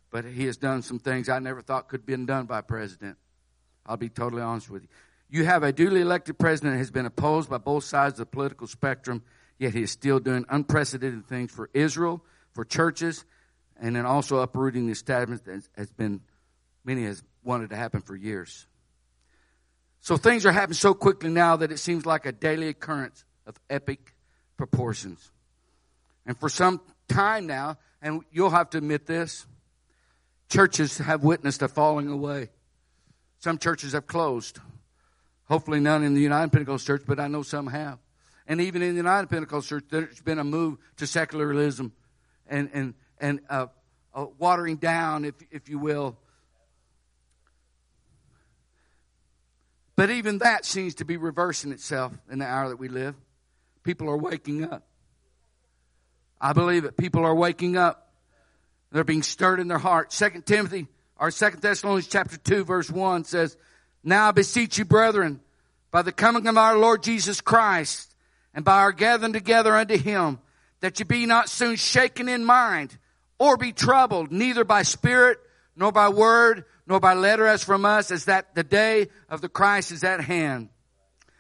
But 0.10 0.26
he 0.26 0.46
has 0.46 0.58
done 0.58 0.82
some 0.82 1.00
things 1.00 1.30
I 1.30 1.40
never 1.40 1.62
thought 1.62 1.88
could 1.88 2.02
have 2.02 2.06
been 2.06 2.26
done 2.26 2.46
by 2.46 2.60
a 2.60 2.64
president. 2.64 3.18
I'll 3.86 3.98
be 3.98 4.10
totally 4.10 4.42
honest 4.42 4.70
with 4.70 4.84
you. 4.84 4.90
You 5.30 5.46
have 5.46 5.64
a 5.64 5.72
duly 5.72 6.02
elected 6.02 6.38
president 6.38 6.74
that 6.74 6.80
has 6.80 6.92
been 6.92 7.06
opposed 7.06 7.50
by 7.50 7.58
both 7.58 7.84
sides 7.86 8.14
of 8.14 8.20
the 8.20 8.26
political 8.26 8.68
spectrum, 8.68 9.24
yet 9.62 9.76
he 9.76 9.84
is 9.84 9.92
still 9.92 10.20
doing 10.20 10.44
unprecedented 10.50 11.28
things 11.28 11.52
for 11.52 11.70
Israel, 11.72 12.26
for 12.52 12.66
churches, 12.66 13.24
and 13.80 13.96
then 13.96 14.08
also 14.08 14.40
uprooting 14.40 14.88
the 14.88 14.92
establishment 14.92 15.46
that 15.46 15.62
has 15.78 15.92
been 15.92 16.20
many 16.84 17.04
has 17.04 17.22
wanted 17.44 17.70
to 17.70 17.76
happen 17.76 18.02
for 18.02 18.16
years. 18.16 18.66
So 20.00 20.18
things 20.18 20.48
are 20.48 20.52
happening 20.52 20.74
so 20.74 20.96
quickly 20.96 21.30
now 21.30 21.58
that 21.58 21.72
it 21.72 21.78
seems 21.78 22.08
like 22.08 22.26
a 22.26 22.32
daily 22.32 22.70
occurrence 22.70 23.24
of 23.46 23.56
epic 23.70 24.16
proportions. 24.58 25.32
And 26.26 26.36
for 26.40 26.50
some 26.50 26.82
time 27.08 27.46
now, 27.46 27.78
and 28.02 28.22
you'll 28.32 28.50
have 28.50 28.72
to 28.72 28.80
admit 28.80 29.06
this, 29.06 29.46
churches 30.50 30.98
have 30.98 31.24
witnessed 31.24 31.62
a 31.62 31.68
falling 31.68 32.08
away. 32.08 32.50
Some 33.38 33.60
churches 33.60 33.94
have 33.94 34.08
closed. 34.08 34.58
Hopefully 35.44 35.80
none 35.80 36.04
in 36.04 36.16
the 36.16 36.22
United 36.22 36.52
Pentecostal 36.52 36.98
Church, 36.98 37.06
but 37.06 37.20
I 37.20 37.28
know 37.28 37.44
some 37.44 37.68
have. 37.68 38.00
And 38.48 38.62
even 38.62 38.82
in 38.82 38.92
the 38.92 38.98
United 38.98 39.30
Pentecostal 39.30 39.80
Church, 39.80 39.90
there's 39.90 40.22
been 40.22 40.40
a 40.40 40.44
move 40.44 40.78
to 40.98 41.08
secularism 41.08 41.94
and, 42.48 42.70
and, 42.74 42.94
and 43.20 43.40
uh, 43.50 43.68
uh, 44.14 44.26
watering 44.38 44.78
down, 44.78 45.26
if, 45.26 45.36
if 45.52 45.70
you 45.70 45.80
will. 45.80 46.18
But 49.96 50.10
even 50.10 50.40
that 50.40 50.66
seems 50.66 50.96
to 50.96 51.06
be 51.06 51.18
reversing 51.18 51.72
itself 51.72 52.14
in 52.30 52.40
the 52.40 52.46
hour 52.46 52.70
that 52.70 52.78
we 52.78 52.88
live. 52.88 53.16
People 53.84 54.10
are 54.10 54.18
waking 54.18 54.64
up. 54.64 54.84
I 56.40 56.54
believe 56.54 56.86
it. 56.86 56.98
People 56.98 57.24
are 57.24 57.36
waking 57.36 57.78
up. 57.78 58.12
They're 58.92 59.04
being 59.04 59.24
stirred 59.24 59.60
in 59.60 59.68
their 59.68 59.78
heart. 59.78 60.12
Second 60.12 60.46
Timothy, 60.46 60.88
or 61.18 61.32
Second 61.32 61.62
Thessalonians 61.62 62.08
chapter 62.08 62.38
2, 62.38 62.66
verse 62.66 62.90
1 62.90 63.26
says, 63.26 63.56
now 64.04 64.30
I 64.30 64.32
beseech 64.32 64.78
you, 64.78 64.86
brethren, 64.86 65.40
by 65.92 66.02
the 66.02 66.12
coming 66.12 66.48
of 66.48 66.58
our 66.58 66.78
Lord 66.78 67.04
Jesus 67.04 67.42
Christ, 67.42 68.11
and 68.54 68.66
by 68.66 68.80
our 68.80 68.92
gathering 68.92 69.34
together 69.34 69.76
unto 69.76 69.98
him, 69.98 70.40
that 70.82 71.00
you 71.00 71.06
be 71.06 71.26
not 71.26 71.50
soon 71.50 71.76
shaken 71.76 72.28
in 72.28 72.44
mind, 72.44 72.98
or 73.40 73.58
be 73.58 73.72
troubled, 73.72 74.32
neither 74.32 74.64
by 74.64 74.84
spirit, 74.84 75.40
nor 75.76 75.92
by 75.92 76.10
word, 76.10 76.66
nor 76.86 77.00
by 77.00 77.14
letter 77.14 77.46
as 77.46 77.64
from 77.64 77.86
us, 77.86 78.12
as 78.12 78.26
that 78.26 78.54
the 78.56 78.64
day 78.64 79.08
of 79.30 79.42
the 79.42 79.50
Christ 79.50 79.92
is 79.92 80.04
at 80.04 80.22
hand. 80.22 80.70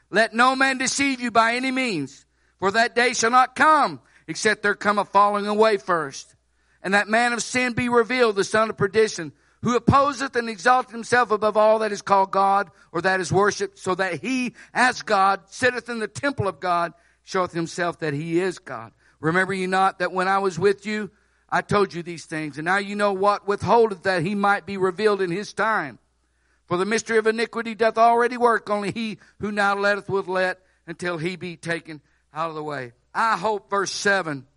Let 0.09 0.33
no 0.33 0.55
man 0.55 0.77
deceive 0.77 1.21
you 1.21 1.31
by 1.31 1.55
any 1.55 1.71
means, 1.71 2.25
for 2.59 2.71
that 2.71 2.95
day 2.95 3.13
shall 3.13 3.31
not 3.31 3.55
come, 3.55 3.99
except 4.27 4.63
there 4.63 4.75
come 4.75 4.99
a 4.99 5.05
falling 5.05 5.47
away 5.47 5.77
first. 5.77 6.35
And 6.83 6.93
that 6.93 7.07
man 7.07 7.33
of 7.33 7.43
sin 7.43 7.73
be 7.73 7.89
revealed, 7.89 8.35
the 8.35 8.43
son 8.43 8.69
of 8.69 8.77
perdition, 8.77 9.31
who 9.61 9.75
opposeth 9.75 10.35
and 10.35 10.49
exalteth 10.49 10.91
himself 10.91 11.31
above 11.31 11.55
all 11.55 11.79
that 11.79 11.91
is 11.91 12.01
called 12.01 12.31
God 12.31 12.71
or 12.91 13.01
that 13.01 13.19
is 13.19 13.31
worshipped, 13.31 13.77
so 13.77 13.93
that 13.95 14.21
he, 14.21 14.55
as 14.73 15.01
God, 15.01 15.41
sitteth 15.47 15.89
in 15.89 15.99
the 15.99 16.07
temple 16.07 16.47
of 16.47 16.59
God, 16.59 16.93
showeth 17.23 17.53
himself 17.53 17.99
that 17.99 18.13
he 18.13 18.39
is 18.39 18.59
God. 18.59 18.91
Remember 19.19 19.53
ye 19.53 19.67
not 19.67 19.99
that 19.99 20.11
when 20.11 20.27
I 20.27 20.39
was 20.39 20.57
with 20.57 20.85
you, 20.85 21.11
I 21.49 21.61
told 21.61 21.93
you 21.93 22.01
these 22.01 22.25
things, 22.25 22.57
and 22.57 22.65
now 22.65 22.77
you 22.77 22.95
know 22.95 23.13
what 23.13 23.47
withholdeth 23.47 24.03
that 24.03 24.23
he 24.23 24.35
might 24.35 24.65
be 24.65 24.77
revealed 24.77 25.21
in 25.21 25.31
his 25.31 25.53
time. 25.53 25.99
For 26.67 26.77
the 26.77 26.85
mystery 26.85 27.17
of 27.17 27.27
iniquity 27.27 27.75
doth 27.75 27.97
already 27.97 28.37
work, 28.37 28.69
only 28.69 28.91
he 28.91 29.17
who 29.39 29.51
now 29.51 29.75
letteth 29.75 30.07
will 30.07 30.23
let 30.23 30.59
until 30.87 31.17
he 31.17 31.35
be 31.35 31.57
taken 31.57 32.01
out 32.33 32.49
of 32.49 32.55
the 32.55 32.63
way. 32.63 32.93
I 33.13 33.35
hope 33.35 33.69
verse 33.69 33.91
7 33.91 34.47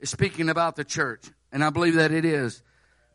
is 0.00 0.08
speaking 0.08 0.48
about 0.48 0.76
the 0.76 0.84
church, 0.84 1.30
and 1.52 1.62
I 1.62 1.68
believe 1.68 1.96
that 1.96 2.12
it 2.12 2.24
is. 2.24 2.62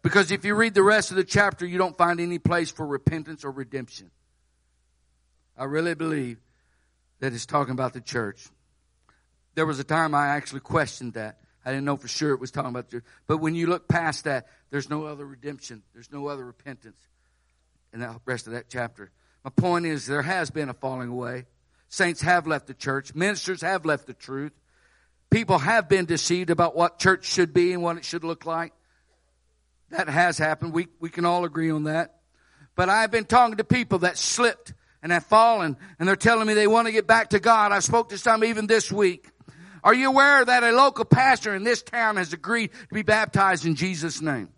Because 0.04 0.32
if 0.32 0.46
you 0.46 0.54
read 0.54 0.76
the 0.76 0.84
rest 0.84 1.10
of 1.10 1.18
the 1.18 1.24
chapter, 1.24 1.66
you 1.66 1.80
don't 1.80 1.98
find 1.98 2.20
any 2.20 2.38
place 2.38 2.70
for 2.70 2.86
repentance 2.86 3.44
or 3.44 3.52
redemption. 3.52 4.12
I 5.58 5.66
really 5.66 5.96
believe 5.96 6.38
that 7.20 7.34
it's 7.34 7.46
talking 7.46 7.74
about 7.74 7.94
the 7.94 8.02
church. 8.02 8.48
There 9.56 9.66
was 9.66 9.80
a 9.80 9.84
time 9.84 10.16
I 10.16 10.28
actually 10.28 10.62
questioned 10.62 11.14
that. 11.14 11.40
I 11.66 11.72
didn't 11.72 11.86
know 11.86 11.98
for 11.98 12.08
sure 12.08 12.34
it 12.34 12.40
was 12.40 12.52
talking 12.52 12.70
about 12.70 12.90
the 12.90 12.98
church. 12.98 13.06
But 13.28 13.38
when 13.38 13.56
you 13.56 13.68
look 13.68 13.88
past 13.88 14.24
that, 14.24 14.48
there's 14.70 14.90
no 14.90 15.06
other 15.06 15.26
redemption. 15.26 15.84
There's 15.94 16.12
no 16.12 16.28
other 16.28 16.46
repentance 16.46 17.00
in 17.94 18.00
the 18.00 18.20
rest 18.26 18.48
of 18.48 18.54
that 18.54 18.70
chapter. 18.70 19.12
My 19.44 19.50
point 19.50 19.86
is 19.86 20.06
there 20.06 20.22
has 20.22 20.50
been 20.50 20.70
a 20.70 20.74
falling 20.74 21.10
away. 21.10 21.46
Saints 21.90 22.22
have 22.22 22.48
left 22.48 22.68
the 22.68 22.74
church. 22.74 23.16
Ministers 23.16 23.62
have 23.62 23.86
left 23.86 24.08
the 24.08 24.14
truth. 24.14 24.54
People 25.30 25.58
have 25.60 25.90
been 25.90 26.06
deceived 26.06 26.50
about 26.50 26.76
what 26.76 27.00
church 27.00 27.26
should 27.26 27.54
be 27.54 27.74
and 27.74 27.84
what 27.84 27.98
it 27.98 28.06
should 28.06 28.24
look 28.24 28.46
like. 28.46 28.74
That 29.90 30.08
has 30.08 30.38
happened. 30.38 30.74
We, 30.74 30.88
we 31.00 31.10
can 31.10 31.26
all 31.26 31.46
agree 31.46 31.72
on 31.72 31.84
that. 31.84 32.20
But 32.76 32.90
I've 32.90 33.12
been 33.12 33.26
talking 33.26 33.58
to 33.58 33.64
people 33.64 34.00
that 34.00 34.18
slipped 34.18 34.74
and 35.02 35.12
have 35.12 35.26
fallen 35.26 35.78
and 35.98 36.08
they're 36.08 36.16
telling 36.16 36.48
me 36.48 36.54
they 36.54 36.68
want 36.68 36.88
to 36.88 36.92
get 36.92 37.08
back 37.08 37.30
to 37.30 37.40
God. 37.40 37.72
I 37.72 37.80
spoke 37.80 38.10
to 38.10 38.18
some 38.18 38.44
even 38.44 38.68
this 38.68 38.92
week. 38.92 39.30
Are 39.84 39.94
you 39.94 40.10
aware 40.10 40.44
that 40.44 40.64
a 40.64 40.72
local 40.72 41.06
pastor 41.06 41.56
in 41.56 41.64
this 41.64 41.82
town 41.82 42.18
has 42.18 42.34
agreed 42.34 42.72
to 42.90 42.94
be 42.94 43.02
baptized 43.02 43.66
in 43.66 43.76
Jesus' 43.76 44.22
name? 44.22 44.50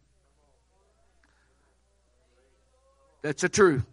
That's 3.22 3.44
the 3.44 3.50
truth. 3.50 3.86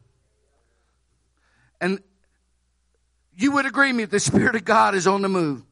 And 1.81 2.01
you 3.37 3.53
would 3.53 3.67
agree 3.67 3.93
me 3.93 4.07
the 4.07 4.21
Spirit 4.21 4.57
of 4.57 4.65
God 4.65 4.95
is 4.95 5.07
on 5.07 5.21
the 5.21 5.29
move. 5.29 5.63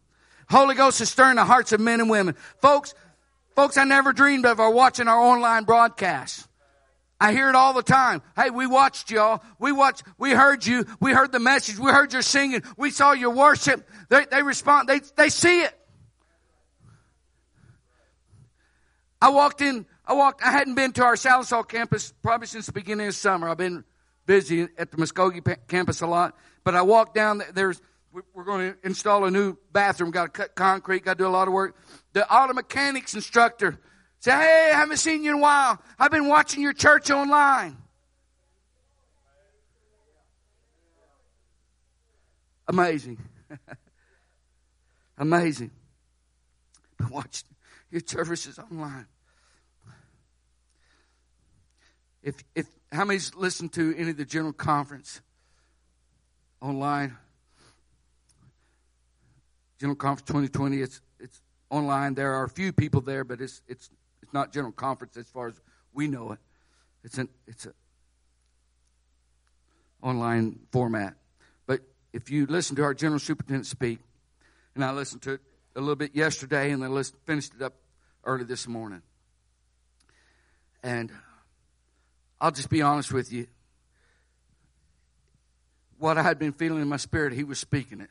Holy 0.49 0.75
Ghost 0.75 1.01
is 1.01 1.09
stirring 1.09 1.37
the 1.37 1.45
hearts 1.45 1.73
of 1.73 1.81
men 1.81 2.01
and 2.01 2.11
women. 2.11 2.37
Folks, 2.61 2.95
Folks, 3.57 3.79
I 3.79 3.85
never 3.85 4.13
dreamed 4.13 4.45
of 4.45 4.61
are 4.61 4.71
watching 4.71 5.09
our 5.09 5.19
online 5.19 5.65
broadcasts. 5.65 6.46
I 7.19 7.33
hear 7.33 7.49
it 7.49 7.55
all 7.55 7.73
the 7.73 7.83
time. 7.83 8.23
Hey, 8.37 8.51
we 8.51 8.67
watched 8.67 9.11
y'all. 9.11 9.43
We 9.59 9.73
watched, 9.73 10.03
we 10.19 10.33
heard 10.33 10.67
you. 10.67 10.85
We 11.01 11.13
heard 11.13 11.33
the 11.33 11.41
message. 11.41 11.79
We 11.79 11.91
heard 11.91 12.13
your 12.13 12.23
singing. 12.23 12.63
We 12.77 12.91
saw 12.91 13.13
your 13.13 13.31
worship. 13.31 13.89
They, 14.11 14.27
they 14.31 14.43
respond. 14.43 14.89
They, 14.89 15.01
they 15.17 15.31
see 15.31 15.63
it. 15.63 15.73
I 19.21 19.31
walked 19.31 19.63
in, 19.63 19.87
I 20.05 20.13
walked, 20.13 20.43
I 20.43 20.51
hadn't 20.51 20.75
been 20.75 20.93
to 20.93 21.05
our 21.05 21.15
Sallisaw 21.15 21.67
campus 21.67 22.13
probably 22.23 22.47
since 22.47 22.67
the 22.67 22.73
beginning 22.73 23.07
of 23.07 23.15
summer. 23.15 23.49
I've 23.49 23.57
been 23.57 23.85
busy 24.27 24.69
at 24.77 24.91
the 24.91 24.99
Muskogee 24.99 25.57
campus 25.69 26.03
a 26.03 26.07
lot, 26.07 26.37
but 26.65 26.75
I 26.75 26.83
walked 26.83 27.15
down, 27.15 27.43
there's, 27.55 27.81
we're 28.13 28.45
going 28.45 28.73
to 28.73 28.79
install 28.87 29.25
a 29.25 29.31
new 29.31 29.57
bathroom, 29.73 30.11
got 30.11 30.25
to 30.25 30.29
cut 30.29 30.55
concrete, 30.55 31.05
got 31.05 31.17
to 31.17 31.25
do 31.25 31.27
a 31.27 31.31
lot 31.31 31.49
of 31.49 31.55
work 31.55 31.77
the 32.13 32.31
auto 32.33 32.55
mechanics 32.55 33.15
instructor 33.15 33.79
said, 34.27 34.41
Hey, 34.41 34.71
I 34.75 34.77
haven't 34.77 34.97
seen 34.97 35.23
you 35.23 35.31
in 35.31 35.37
a 35.37 35.41
while. 35.41 35.81
I've 36.01 36.11
been 36.11 36.27
watching 36.27 36.61
your 36.61 36.73
church 36.73 37.13
online. 37.13 37.77
Amazing. 42.67 43.19
Amazing. 45.19 45.71
Been 46.99 47.11
watching 47.11 47.49
your 47.93 48.03
services 48.05 48.59
online. 48.59 49.07
If 52.25 52.35
if 52.57 52.67
how 52.91 53.05
many's 53.05 53.33
listened 53.37 53.75
to 53.75 53.95
any 53.97 54.11
of 54.11 54.17
the 54.17 54.25
general 54.25 54.53
conference 54.53 55.21
online? 56.61 57.17
General 59.79 59.95
Conference 59.95 60.27
2020. 60.27 60.81
It's 60.81 61.01
it's 61.21 61.41
online. 61.71 62.15
There 62.15 62.35
are 62.35 62.43
a 62.43 62.49
few 62.49 62.73
people 62.73 63.01
there, 63.01 63.23
but 63.23 63.41
it's 63.41 63.63
it's 63.69 63.89
it's 64.23 64.33
not 64.33 64.53
General 64.53 64.73
Conference 64.73 65.17
as 65.17 65.29
far 65.29 65.49
as 65.49 65.61
we 65.93 66.09
know 66.09 66.33
it. 66.33 66.39
It's 67.05 67.19
an 67.19 67.29
it's 67.47 67.67
a 67.67 67.73
online 70.03 70.61
format. 70.73 71.15
But 71.67 71.81
if 72.13 72.31
you 72.31 72.47
listen 72.47 72.77
to 72.77 72.83
our 72.83 72.95
General 72.95 73.19
Superintendent 73.19 73.67
speak, 73.67 73.99
and 74.75 74.85
I 74.85 74.93
listened 74.93 75.23
to 75.23 75.35
it 75.35 75.41
a 75.75 75.81
little 75.81 75.97
bit 75.97 76.15
yesterday, 76.15 76.71
and 76.71 76.83
then 76.83 77.05
finished 77.25 77.53
it 77.55 77.63
up 77.63 77.75
early 78.25 78.45
this 78.45 78.67
morning. 78.67 79.03
And 80.83 81.11
I'll 82.41 82.51
just 82.51 82.71
be 82.71 82.83
honest 82.83 83.13
with 83.13 83.33
you. 83.33 83.47
What 85.99 86.19
I 86.19 86.23
had 86.23 86.39
been 86.39 86.53
feeling 86.53 86.83
in 86.83 86.89
my 86.89 86.99
spirit, 86.99 87.33
he 87.33 87.45
was 87.45 87.59
speaking 87.59 88.01
it. 88.01 88.11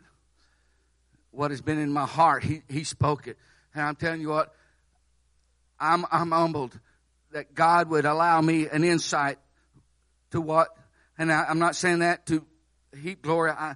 What 1.31 1.51
has 1.51 1.61
been 1.61 1.77
in 1.77 1.91
my 1.91 2.05
heart, 2.05 2.43
he, 2.43 2.63
he 2.67 2.83
spoke 2.83 3.27
it. 3.27 3.37
And 3.73 3.83
I'm 3.83 3.95
telling 3.95 4.21
you 4.21 4.29
what, 4.29 4.55
I'm, 5.79 6.05
I'm 6.11 6.31
humbled 6.31 6.79
that 7.31 7.53
God 7.53 7.89
would 7.89 8.05
allow 8.05 8.39
me 8.41 8.67
an 8.67 8.83
insight 8.83 9.37
to 10.31 10.41
what, 10.41 10.69
and 11.17 11.31
I, 11.31 11.49
am 11.49 11.59
not 11.59 11.75
saying 11.75 11.99
that 11.99 12.25
to 12.27 12.45
heap 13.01 13.21
glory. 13.21 13.51
I, 13.51 13.75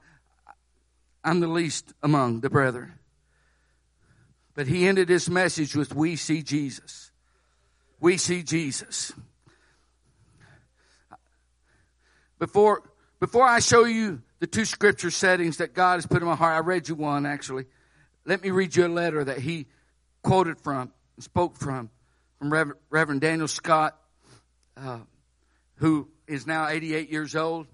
I'm 1.24 1.40
the 1.40 1.48
least 1.48 1.94
among 2.02 2.40
the 2.40 2.50
brethren. 2.50 2.94
But 4.56 4.68
he 4.68 4.88
ended 4.88 5.10
his 5.10 5.30
message 5.30 5.76
with, 5.76 5.94
We 5.94 6.16
see 6.16 6.42
Jesus. 6.42 7.12
We 8.00 8.18
see 8.18 8.44
Jesus. 8.44 9.12
Before, 12.40 12.84
before 13.20 13.46
I 13.46 13.60
show 13.60 13.84
you 13.84 14.22
the 14.40 14.48
two 14.48 14.64
scripture 14.64 15.12
settings 15.12 15.58
that 15.58 15.74
God 15.74 15.96
has 15.96 16.06
put 16.06 16.22
in 16.22 16.28
my 16.28 16.36
heart, 16.36 16.56
I 16.56 16.60
read 16.60 16.88
you 16.88 16.96
one 16.96 17.26
actually. 17.26 17.66
Let 18.26 18.42
me 18.42 18.52
read 18.52 18.76
you 18.76 18.86
a 18.86 18.88
letter 18.88 19.24
that 19.24 19.40
he 19.40 19.68
quoted 20.24 20.62
from 20.62 20.94
spoke 21.20 21.58
from, 21.58 21.90
from 22.38 22.52
Reverend, 22.52 22.80
Reverend 22.90 23.22
Daniel 23.22 23.48
Scott, 23.48 23.98
uh, 24.78 25.00
who 25.76 26.08
is 26.28 26.46
now 26.46 26.68
88 26.68 27.10
years 27.10 27.36
old. 27.36 27.68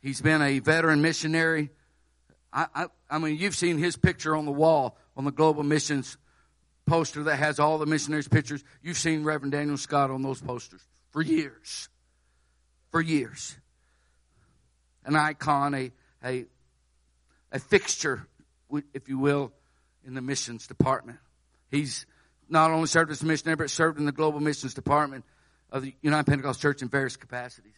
He's 0.00 0.20
been 0.20 0.42
a 0.42 0.58
veteran 0.60 1.02
missionary. 1.02 1.70
I, 2.52 2.66
I, 2.74 2.86
I 3.10 3.18
mean, 3.18 3.36
you've 3.36 3.56
seen 3.56 3.78
his 3.78 3.96
picture 3.96 4.34
on 4.34 4.44
the 4.44 4.52
wall 4.52 4.96
on 5.16 5.24
the 5.24 5.32
Global 5.32 5.62
Missions 5.62 6.16
poster 6.86 7.24
that 7.24 7.36
has 7.36 7.58
all 7.58 7.78
the 7.78 7.86
missionaries' 7.86 8.28
pictures. 8.28 8.64
You've 8.82 8.96
seen 8.96 9.24
Reverend 9.24 9.52
Daniel 9.52 9.76
Scott 9.76 10.10
on 10.10 10.22
those 10.22 10.40
posters 10.40 10.80
for 11.10 11.22
years. 11.22 11.88
For 12.90 13.00
years. 13.00 13.56
An 15.04 15.16
icon, 15.16 15.74
a, 15.74 15.92
a, 16.24 16.46
a 17.52 17.58
fixture, 17.58 18.26
if 18.94 19.08
you 19.08 19.18
will, 19.18 19.52
in 20.06 20.14
the 20.14 20.22
missions 20.22 20.66
department. 20.66 21.18
He's 21.70 22.06
not 22.48 22.70
only 22.70 22.86
served 22.86 23.10
as 23.10 23.22
a 23.22 23.26
missionary, 23.26 23.56
but 23.56 23.70
served 23.70 23.98
in 23.98 24.06
the 24.06 24.12
global 24.12 24.40
missions 24.40 24.74
department 24.74 25.24
of 25.70 25.82
the 25.82 25.94
United 26.02 26.26
Pentecost 26.26 26.60
Church 26.60 26.82
in 26.82 26.88
various 26.88 27.16
capacities. 27.16 27.74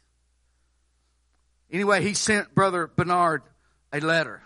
Anyway, 1.71 2.03
he 2.03 2.15
sent 2.15 2.55
Brother 2.55 2.91
Bernard 2.95 3.43
a 3.93 4.01
letter 4.01 4.43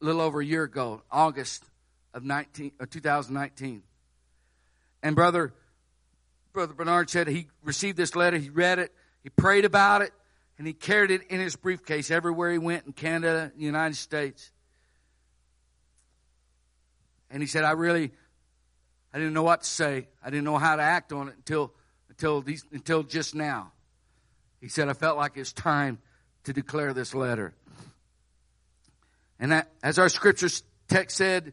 a 0.00 0.04
little 0.04 0.20
over 0.20 0.40
a 0.40 0.44
year 0.44 0.62
ago, 0.62 1.02
August 1.10 1.64
of 2.12 2.22
19, 2.22 2.72
uh, 2.80 2.86
2019. 2.88 3.82
And 5.02 5.16
brother, 5.16 5.52
brother 6.52 6.74
Bernard 6.74 7.10
said 7.10 7.28
he 7.28 7.48
received 7.62 7.96
this 7.96 8.14
letter, 8.14 8.36
he 8.36 8.50
read 8.50 8.78
it, 8.78 8.92
he 9.22 9.30
prayed 9.30 9.64
about 9.64 10.02
it, 10.02 10.12
and 10.58 10.66
he 10.66 10.72
carried 10.72 11.10
it 11.10 11.22
in 11.28 11.40
his 11.40 11.56
briefcase 11.56 12.10
everywhere 12.10 12.52
he 12.52 12.58
went 12.58 12.86
in 12.86 12.92
Canada, 12.92 13.52
the 13.54 13.64
United 13.64 13.96
States. 13.96 14.52
And 17.30 17.42
he 17.42 17.46
said, 17.46 17.64
I 17.64 17.72
really, 17.72 18.12
I 19.12 19.18
didn't 19.18 19.34
know 19.34 19.42
what 19.42 19.62
to 19.62 19.68
say. 19.68 20.08
I 20.22 20.30
didn't 20.30 20.44
know 20.44 20.58
how 20.58 20.76
to 20.76 20.82
act 20.82 21.12
on 21.12 21.28
it 21.28 21.34
until, 21.36 21.72
until 22.08 22.40
these, 22.40 22.64
until 22.72 23.02
just 23.02 23.34
now. 23.34 23.72
He 24.60 24.68
said, 24.68 24.88
I 24.88 24.92
felt 24.92 25.16
like 25.16 25.36
it's 25.36 25.52
time 25.52 25.98
to 26.44 26.52
declare 26.52 26.94
this 26.94 27.14
letter. 27.14 27.54
And 29.38 29.52
that, 29.52 29.68
as 29.82 29.98
our 29.98 30.08
scripture 30.08 30.48
text 30.88 31.16
said, 31.16 31.52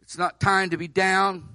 it's 0.00 0.16
not 0.16 0.40
time 0.40 0.70
to 0.70 0.76
be 0.76 0.88
down, 0.88 1.48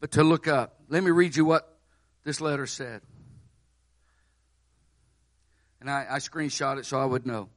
but 0.00 0.12
to 0.12 0.24
look 0.24 0.48
up. 0.48 0.80
Let 0.88 1.02
me 1.02 1.10
read 1.10 1.36
you 1.36 1.44
what 1.44 1.78
this 2.24 2.40
letter 2.40 2.66
said. 2.66 3.02
And 5.80 5.90
I, 5.90 6.06
I 6.10 6.18
screenshot 6.18 6.78
it 6.78 6.86
so 6.86 6.98
I 6.98 7.04
would 7.04 7.26
know. 7.26 7.48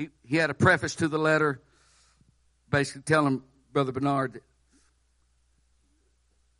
He, 0.00 0.08
he 0.24 0.36
had 0.36 0.48
a 0.48 0.54
preface 0.54 0.94
to 0.96 1.08
the 1.08 1.18
letter, 1.18 1.60
basically 2.70 3.02
telling 3.02 3.42
Brother 3.70 3.92
Bernard 3.92 4.40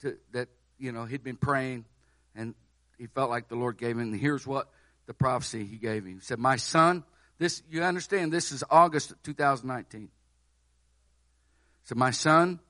to, 0.02 0.18
that, 0.32 0.48
you 0.78 0.92
know, 0.92 1.06
he'd 1.06 1.24
been 1.24 1.38
praying 1.38 1.86
and 2.34 2.54
he 2.98 3.06
felt 3.06 3.30
like 3.30 3.48
the 3.48 3.56
Lord 3.56 3.78
gave 3.78 3.96
him. 3.96 4.12
And 4.12 4.20
here's 4.20 4.46
what 4.46 4.68
the 5.06 5.14
prophecy 5.14 5.64
he 5.64 5.76
gave 5.76 6.04
him. 6.04 6.16
He 6.16 6.20
said, 6.20 6.38
My 6.38 6.56
son, 6.56 7.02
this, 7.38 7.62
you 7.70 7.82
understand, 7.82 8.30
this 8.30 8.52
is 8.52 8.62
August 8.70 9.14
2019. 9.22 10.02
He 10.02 10.08
said, 11.84 11.96
My 11.96 12.10
son, 12.10 12.60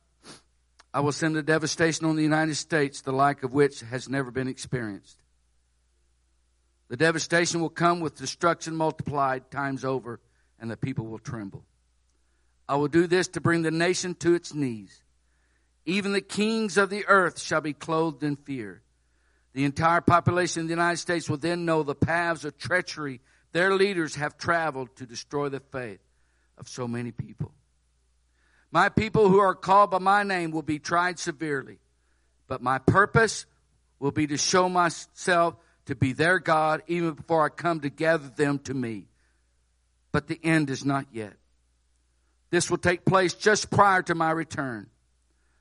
I 0.94 1.00
will 1.00 1.10
send 1.10 1.36
a 1.36 1.42
devastation 1.42 2.06
on 2.06 2.14
the 2.14 2.22
United 2.22 2.54
States, 2.54 3.00
the 3.00 3.12
like 3.12 3.42
of 3.42 3.52
which 3.52 3.80
has 3.80 4.08
never 4.08 4.30
been 4.30 4.46
experienced. 4.46 5.20
The 6.90 6.96
devastation 6.96 7.60
will 7.60 7.70
come 7.70 7.98
with 7.98 8.14
destruction 8.16 8.76
multiplied 8.76 9.50
times 9.50 9.84
over, 9.84 10.20
and 10.60 10.70
the 10.70 10.76
people 10.76 11.06
will 11.06 11.18
tremble. 11.18 11.64
I 12.68 12.76
will 12.76 12.88
do 12.88 13.06
this 13.06 13.26
to 13.28 13.40
bring 13.40 13.62
the 13.62 13.70
nation 13.70 14.14
to 14.16 14.34
its 14.34 14.54
knees. 14.54 15.02
Even 15.86 16.12
the 16.12 16.20
kings 16.20 16.76
of 16.76 16.90
the 16.90 17.06
earth 17.06 17.40
shall 17.40 17.60
be 17.60 17.72
clothed 17.72 18.22
in 18.22 18.36
fear. 18.36 18.82
The 19.54 19.64
entire 19.64 20.00
population 20.00 20.62
of 20.62 20.68
the 20.68 20.74
United 20.74 20.98
States 20.98 21.28
will 21.28 21.38
then 21.38 21.64
know 21.64 21.82
the 21.82 21.94
paths 21.94 22.44
of 22.44 22.56
treachery 22.56 23.20
their 23.52 23.74
leaders 23.74 24.14
have 24.14 24.38
traveled 24.38 24.94
to 24.96 25.06
destroy 25.06 25.48
the 25.48 25.60
faith 25.60 26.00
of 26.56 26.68
so 26.68 26.86
many 26.86 27.10
people. 27.10 27.52
My 28.70 28.88
people 28.88 29.28
who 29.28 29.40
are 29.40 29.54
called 29.54 29.90
by 29.90 29.98
my 29.98 30.22
name 30.22 30.52
will 30.52 30.62
be 30.62 30.78
tried 30.78 31.18
severely, 31.18 31.80
but 32.46 32.62
my 32.62 32.78
purpose 32.78 33.46
will 33.98 34.12
be 34.12 34.28
to 34.28 34.36
show 34.36 34.68
myself 34.68 35.56
to 35.86 35.96
be 35.96 36.12
their 36.12 36.38
God 36.38 36.82
even 36.86 37.14
before 37.14 37.44
I 37.44 37.48
come 37.48 37.80
to 37.80 37.90
gather 37.90 38.28
them 38.28 38.60
to 38.60 38.74
me. 38.74 39.09
But 40.12 40.26
the 40.26 40.40
end 40.42 40.70
is 40.70 40.84
not 40.84 41.06
yet. 41.12 41.34
This 42.50 42.70
will 42.70 42.78
take 42.78 43.04
place 43.04 43.34
just 43.34 43.70
prior 43.70 44.02
to 44.02 44.14
my 44.14 44.32
return. 44.32 44.88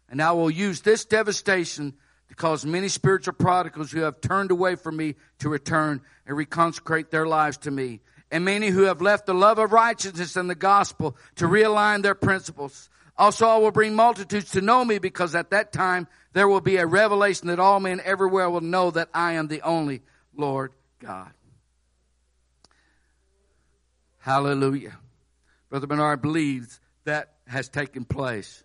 And 0.10 0.22
I 0.22 0.32
will 0.32 0.50
use 0.50 0.82
this 0.82 1.06
devastation 1.06 1.94
to 2.30 2.36
cause 2.36 2.66
many 2.66 2.88
spiritual 2.88 3.34
prodigals 3.34 3.92
who 3.92 4.02
have 4.02 4.22
turned 4.22 4.52
away 4.52 4.76
from 4.76 4.98
me 4.98 5.16
to 5.40 5.50
return 5.50 6.02
and 6.26 6.38
reconsecrate 6.38 7.12
their 7.12 7.28
lives 7.28 7.58
to 7.58 7.72
me. 7.72 8.02
And 8.32 8.46
many 8.46 8.70
who 8.70 8.84
have 8.84 9.02
left 9.02 9.26
the 9.26 9.34
love 9.34 9.58
of 9.58 9.72
righteousness 9.72 10.36
and 10.36 10.50
the 10.50 10.56
gospel 10.56 11.16
to 11.36 11.46
realign 11.46 12.04
their 12.04 12.16
principles. 12.16 12.90
Also, 13.18 13.48
I 13.48 13.58
will 13.58 13.72
bring 13.72 13.96
multitudes 13.96 14.52
to 14.52 14.62
know 14.62 14.86
me 14.86 15.00
because 15.00 15.36
at 15.36 15.50
that 15.50 15.74
time 15.74 16.08
there 16.34 16.48
will 16.48 16.62
be 16.62 16.78
a 16.78 16.86
revelation 16.86 17.48
that 17.48 17.60
all 17.60 17.80
men 17.80 18.02
everywhere 18.04 18.50
will 18.50 18.62
know 18.62 18.92
that 18.92 19.10
I 19.14 19.34
am 19.34 19.48
the 19.48 19.62
only 19.62 20.02
Lord 20.36 20.72
God. 21.00 21.32
Hallelujah. 24.20 24.98
Brother 25.70 25.88
Bernard 25.88 26.22
believes 26.22 26.80
that 27.06 27.34
has 27.48 27.70
taken 27.70 28.06
place. 28.06 28.64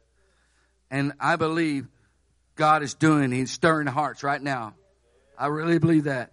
And 0.91 1.13
I 1.19 1.37
believe 1.37 1.87
God 2.57 2.83
is 2.83 2.95
doing. 2.95 3.33
He's 3.33 3.51
stirring 3.51 3.87
hearts 3.87 4.23
right 4.23 4.41
now. 4.41 4.75
I 5.39 5.47
really 5.47 5.79
believe 5.79 6.05
that. 6.05 6.33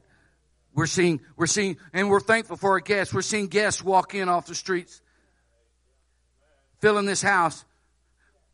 We're 0.74 0.88
seeing, 0.88 1.20
we're 1.36 1.48
seeing, 1.48 1.78
and 1.92 2.10
we're 2.10 2.22
thankful 2.22 2.56
for 2.56 2.72
our 2.72 2.80
guests. 2.80 3.14
We're 3.14 3.22
seeing 3.22 3.48
guests 3.48 3.84
walk 3.84 4.16
in 4.16 4.30
off 4.30 4.46
the 4.46 4.56
streets, 4.56 5.02
filling 6.80 7.06
this 7.06 7.22
house. 7.22 7.66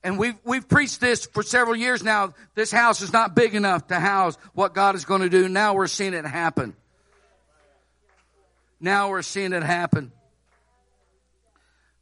And 0.03 0.17
we've, 0.17 0.36
we've 0.43 0.67
preached 0.67 0.99
this 0.99 1.27
for 1.27 1.43
several 1.43 1.75
years 1.75 2.03
now. 2.03 2.34
This 2.56 2.71
house 2.71 3.01
is 3.01 3.13
not 3.13 3.36
big 3.36 3.53
enough 3.53 3.88
to 3.88 3.99
house 3.99 4.38
what 4.53 4.73
God 4.73 4.95
is 4.95 5.06
going 5.06 5.21
to 5.21 5.30
do. 5.30 5.47
Now 5.47 5.75
we're 5.75 5.88
seeing 5.88 6.13
it 6.13 6.25
happen. 6.25 6.75
Now 8.80 9.10
we're 9.10 9.21
seeing 9.21 9.53
it 9.53 9.63
happen. 9.63 10.12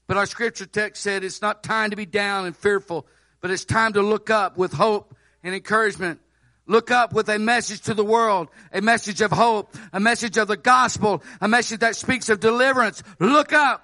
But 0.08 0.18
our 0.18 0.26
scripture 0.26 0.65
text 0.65 1.02
said 1.02 1.24
it's 1.24 1.41
not 1.41 1.63
time 1.63 1.89
to 1.89 1.96
be 1.96 2.06
down 2.06 2.46
and 2.46 2.56
fearful, 2.56 3.08
but 3.41 3.52
it's 3.52 3.65
time 3.65 3.94
to 3.94 4.02
look 4.02 4.30
up 4.30 4.58
with 4.58 4.74
hope 4.74 5.15
and 5.44 5.56
encouragement. 5.56 6.20
Look 6.68 6.89
up 6.89 7.13
with 7.13 7.30
a 7.30 7.38
message 7.38 7.82
to 7.82 7.94
the 7.94 8.04
world, 8.04 8.50
a 8.74 8.82
message 8.82 9.22
of 9.22 9.32
hope, 9.32 9.76
a 9.94 10.00
message 10.00 10.38
of 10.38 10.48
the 10.48 10.58
gospel, 10.58 11.22
a 11.39 11.48
message 11.48 11.82
that 11.82 11.96
speaks 11.96 12.30
of 12.30 12.39
deliverance. 12.39 13.04
Look 13.20 13.54
up. 13.54 13.84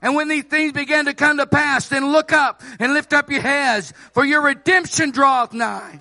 And 0.00 0.16
when 0.16 0.28
these 0.28 0.44
things 0.44 0.72
begin 0.72 1.04
to 1.04 1.14
come 1.14 1.36
to 1.36 1.46
pass, 1.46 1.88
then 1.88 2.10
look 2.10 2.32
up 2.32 2.62
and 2.80 2.94
lift 2.94 3.12
up 3.12 3.30
your 3.30 3.42
heads, 3.42 3.92
for 4.12 4.24
your 4.24 4.42
redemption 4.42 5.10
draweth 5.10 5.52
nigh. 5.52 6.00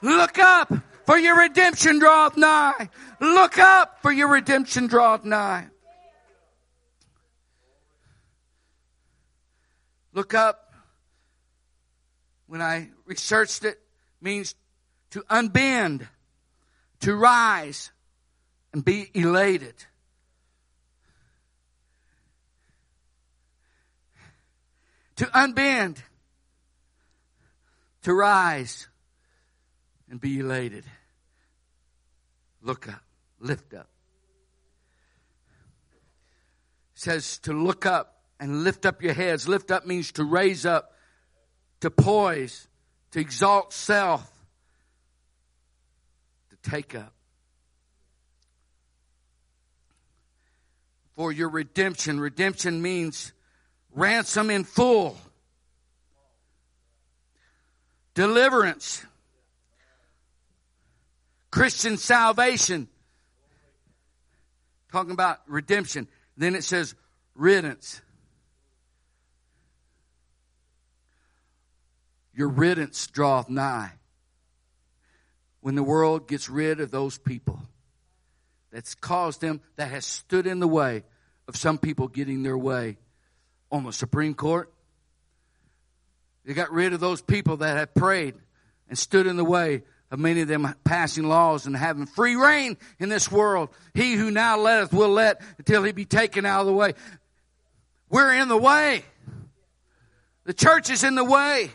Look 0.00 0.38
up, 0.38 0.72
for 1.06 1.18
your 1.18 1.38
redemption 1.38 1.98
draweth 1.98 2.36
nigh. 2.36 2.88
Look 3.20 3.58
up, 3.58 3.98
for 4.00 4.12
your 4.12 4.28
redemption 4.28 4.86
draweth 4.86 5.24
nigh. 5.24 5.66
Look 10.12 10.34
up, 10.34 10.74
when 12.46 12.60
I 12.60 12.90
researched 13.06 13.64
it, 13.64 13.80
means 14.20 14.54
to 15.10 15.22
unbend, 15.30 16.06
to 17.00 17.14
rise, 17.14 17.90
and 18.72 18.84
be 18.84 19.10
elated. 19.14 19.74
To 25.16 25.24
unbend, 25.26 25.98
to 28.02 28.12
rise, 28.12 28.88
and 30.10 30.20
be 30.20 30.40
elated. 30.40 30.84
Look 32.60 32.88
up, 32.88 33.02
lift 33.40 33.72
up. 33.72 33.88
It 36.94 37.00
says 37.00 37.38
to 37.38 37.52
look 37.52 37.86
up 37.86 38.21
and 38.42 38.64
lift 38.64 38.84
up 38.86 39.04
your 39.04 39.14
heads. 39.14 39.46
Lift 39.46 39.70
up 39.70 39.86
means 39.86 40.10
to 40.12 40.24
raise 40.24 40.66
up, 40.66 40.96
to 41.78 41.92
poise, 41.92 42.66
to 43.12 43.20
exalt 43.20 43.72
self, 43.72 44.28
to 46.50 46.68
take 46.68 46.96
up. 46.96 47.12
For 51.12 51.30
your 51.30 51.50
redemption. 51.50 52.18
Redemption 52.18 52.82
means 52.82 53.32
ransom 53.94 54.50
in 54.50 54.64
full, 54.64 55.16
deliverance, 58.14 59.06
Christian 61.52 61.96
salvation. 61.96 62.88
Talking 64.90 65.12
about 65.12 65.38
redemption. 65.46 66.08
Then 66.36 66.56
it 66.56 66.64
says 66.64 66.96
riddance. 67.36 68.00
Your 72.34 72.48
riddance 72.48 73.06
draweth 73.06 73.48
nigh. 73.48 73.92
When 75.60 75.74
the 75.74 75.82
world 75.82 76.26
gets 76.26 76.48
rid 76.48 76.80
of 76.80 76.90
those 76.90 77.18
people 77.18 77.60
that's 78.72 78.94
caused 78.94 79.40
them, 79.40 79.60
that 79.76 79.90
has 79.90 80.04
stood 80.04 80.46
in 80.46 80.58
the 80.58 80.68
way 80.68 81.04
of 81.46 81.56
some 81.56 81.78
people 81.78 82.08
getting 82.08 82.42
their 82.42 82.58
way 82.58 82.96
on 83.70 83.84
the 83.84 83.92
Supreme 83.92 84.34
Court. 84.34 84.72
They 86.44 86.54
got 86.54 86.72
rid 86.72 86.92
of 86.92 87.00
those 87.00 87.22
people 87.22 87.58
that 87.58 87.76
have 87.76 87.94
prayed 87.94 88.34
and 88.88 88.98
stood 88.98 89.26
in 89.26 89.36
the 89.36 89.44
way 89.44 89.82
of 90.10 90.18
many 90.18 90.40
of 90.42 90.48
them 90.48 90.74
passing 90.84 91.24
laws 91.24 91.66
and 91.66 91.76
having 91.76 92.06
free 92.06 92.36
reign 92.36 92.76
in 92.98 93.08
this 93.08 93.30
world. 93.30 93.70
He 93.94 94.14
who 94.14 94.30
now 94.30 94.58
letteth 94.58 94.92
will 94.92 95.08
let 95.08 95.40
until 95.58 95.84
he 95.84 95.92
be 95.92 96.04
taken 96.04 96.44
out 96.44 96.60
of 96.60 96.66
the 96.66 96.72
way. 96.72 96.94
We're 98.10 98.34
in 98.34 98.48
the 98.48 98.56
way. 98.56 99.04
The 100.44 100.52
church 100.52 100.90
is 100.90 101.04
in 101.04 101.14
the 101.14 101.24
way. 101.24 101.70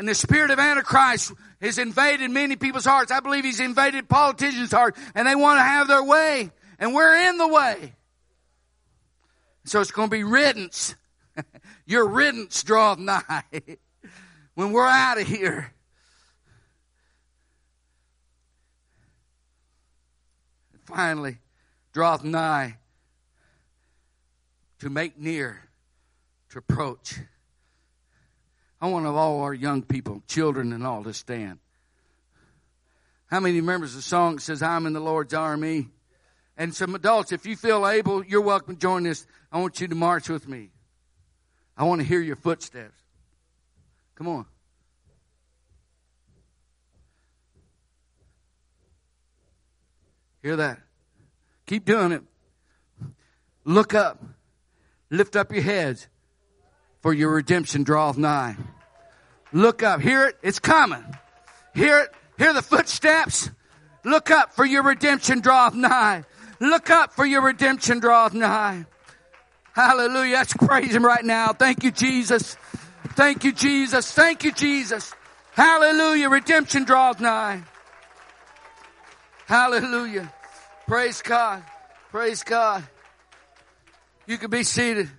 And 0.00 0.08
the 0.08 0.14
spirit 0.14 0.50
of 0.50 0.58
Antichrist 0.58 1.30
has 1.60 1.76
invaded 1.76 2.30
many 2.30 2.56
people's 2.56 2.86
hearts. 2.86 3.12
I 3.12 3.20
believe 3.20 3.44
he's 3.44 3.60
invaded 3.60 4.08
politicians' 4.08 4.72
hearts 4.72 4.98
and 5.14 5.28
they 5.28 5.34
want 5.34 5.58
to 5.58 5.62
have 5.62 5.88
their 5.88 6.02
way. 6.02 6.50
And 6.78 6.94
we're 6.94 7.28
in 7.28 7.36
the 7.36 7.46
way. 7.46 7.92
So 9.66 9.78
it's 9.78 9.90
going 9.90 10.08
to 10.08 10.10
be 10.10 10.24
riddance. 10.24 10.94
Your 11.84 12.08
riddance 12.08 12.62
draweth 12.62 12.98
nigh. 12.98 13.42
when 14.54 14.72
we're 14.72 14.88
out 14.88 15.20
of 15.20 15.26
here. 15.26 15.74
finally, 20.86 21.40
draweth 21.92 22.24
nigh 22.24 22.78
to 24.78 24.88
make 24.88 25.18
near, 25.18 25.68
to 26.48 26.58
approach. 26.58 27.20
I 28.80 28.88
want 28.88 29.06
all 29.06 29.42
our 29.42 29.52
young 29.52 29.82
people, 29.82 30.22
children, 30.26 30.72
and 30.72 30.86
all 30.86 31.04
to 31.04 31.12
stand. 31.12 31.58
How 33.26 33.38
many 33.38 33.60
remembers 33.60 33.94
the 33.94 34.02
song 34.02 34.36
that 34.36 34.42
says, 34.42 34.62
I'm 34.62 34.86
in 34.86 34.92
the 34.92 35.00
Lord's 35.00 35.34
army? 35.34 35.88
And 36.56 36.74
some 36.74 36.94
adults, 36.94 37.32
if 37.32 37.46
you 37.46 37.56
feel 37.56 37.86
able, 37.86 38.24
you're 38.24 38.40
welcome 38.40 38.74
to 38.74 38.80
join 38.80 39.02
this. 39.02 39.26
I 39.52 39.60
want 39.60 39.80
you 39.80 39.88
to 39.88 39.94
march 39.94 40.28
with 40.28 40.48
me. 40.48 40.70
I 41.76 41.84
want 41.84 42.00
to 42.00 42.06
hear 42.06 42.20
your 42.20 42.36
footsteps. 42.36 42.98
Come 44.16 44.28
on. 44.28 44.46
Hear 50.42 50.56
that? 50.56 50.80
Keep 51.66 51.84
doing 51.84 52.12
it. 52.12 52.22
Look 53.64 53.94
up. 53.94 54.22
Lift 55.10 55.36
up 55.36 55.52
your 55.52 55.62
heads 55.62 56.08
for 57.00 57.12
your 57.12 57.32
redemption 57.34 57.82
draweth 57.82 58.18
nigh. 58.18 58.56
Look 59.52 59.82
up. 59.82 60.00
Hear 60.00 60.26
it. 60.26 60.38
It's 60.42 60.58
coming. 60.58 61.04
Hear 61.74 61.98
it. 62.00 62.10
Hear 62.38 62.52
the 62.52 62.62
footsteps. 62.62 63.50
Look 64.04 64.30
up 64.30 64.54
for 64.54 64.64
your 64.64 64.82
redemption 64.82 65.40
draweth 65.40 65.74
nigh. 65.74 66.24
Look 66.60 66.90
up 66.90 67.12
for 67.12 67.24
your 67.24 67.42
redemption 67.42 68.00
draweth 68.00 68.34
nigh. 68.34 68.86
Hallelujah. 69.72 70.36
Let's 70.36 70.54
praise 70.54 70.94
him 70.94 71.04
right 71.04 71.24
now. 71.24 71.52
Thank 71.52 71.84
you, 71.84 71.90
Jesus. 71.90 72.56
Thank 73.14 73.44
you, 73.44 73.52
Jesus. 73.52 74.10
Thank 74.12 74.44
you, 74.44 74.52
Jesus. 74.52 75.14
Hallelujah. 75.52 76.28
Redemption 76.28 76.84
draweth 76.84 77.20
nigh. 77.20 77.62
Hallelujah. 79.46 80.32
Praise 80.86 81.22
God. 81.22 81.62
Praise 82.10 82.42
God. 82.42 82.84
You 84.26 84.38
can 84.38 84.50
be 84.50 84.62
seated. 84.62 85.10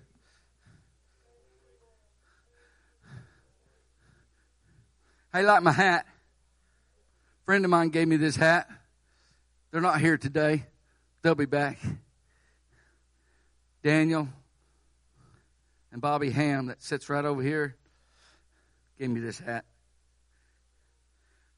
I 5.34 5.41
like 5.41 5.63
my 5.63 5.72
hat. 5.72 6.06
Friend 7.46 7.63
of 7.63 7.72
mine 7.72 7.89
gave 7.89 8.08
me 8.08 8.17
this 8.17 8.36
hat. 8.36 8.70
They're 9.72 9.82
not 9.82 10.02
here 10.02 10.17
today. 10.17 10.65
They'll 11.22 11.36
be 11.36 11.46
back. 11.46 11.80
Daniel 13.84 14.28
and 15.91 16.02
Bobby 16.02 16.30
Ham, 16.30 16.67
that 16.67 16.84
sits 16.84 17.10
right 17.10 17.24
over 17.24 17.41
here, 17.41 17.76
gave 19.00 19.10
me 19.10 19.20
this 19.20 19.39
hat. 19.39 19.65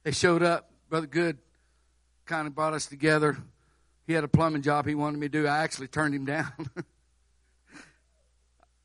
They 0.04 0.12
showed 0.12 0.44
up. 0.44 0.70
Brother 0.90 1.08
Good 1.08 1.38
kind 2.26 2.48
of 2.48 2.56
brought 2.56 2.74
us 2.74 2.86
together. 2.86 3.38
He 4.06 4.14
had 4.14 4.24
a 4.24 4.28
plumbing 4.28 4.62
job 4.62 4.86
he 4.86 4.96
wanted 4.96 5.20
me 5.20 5.28
to 5.28 5.32
do. 5.32 5.48
I 5.48 5.60
actually 5.60 5.88
turned 5.88 6.14
him 6.14 6.26
down. 6.26 6.52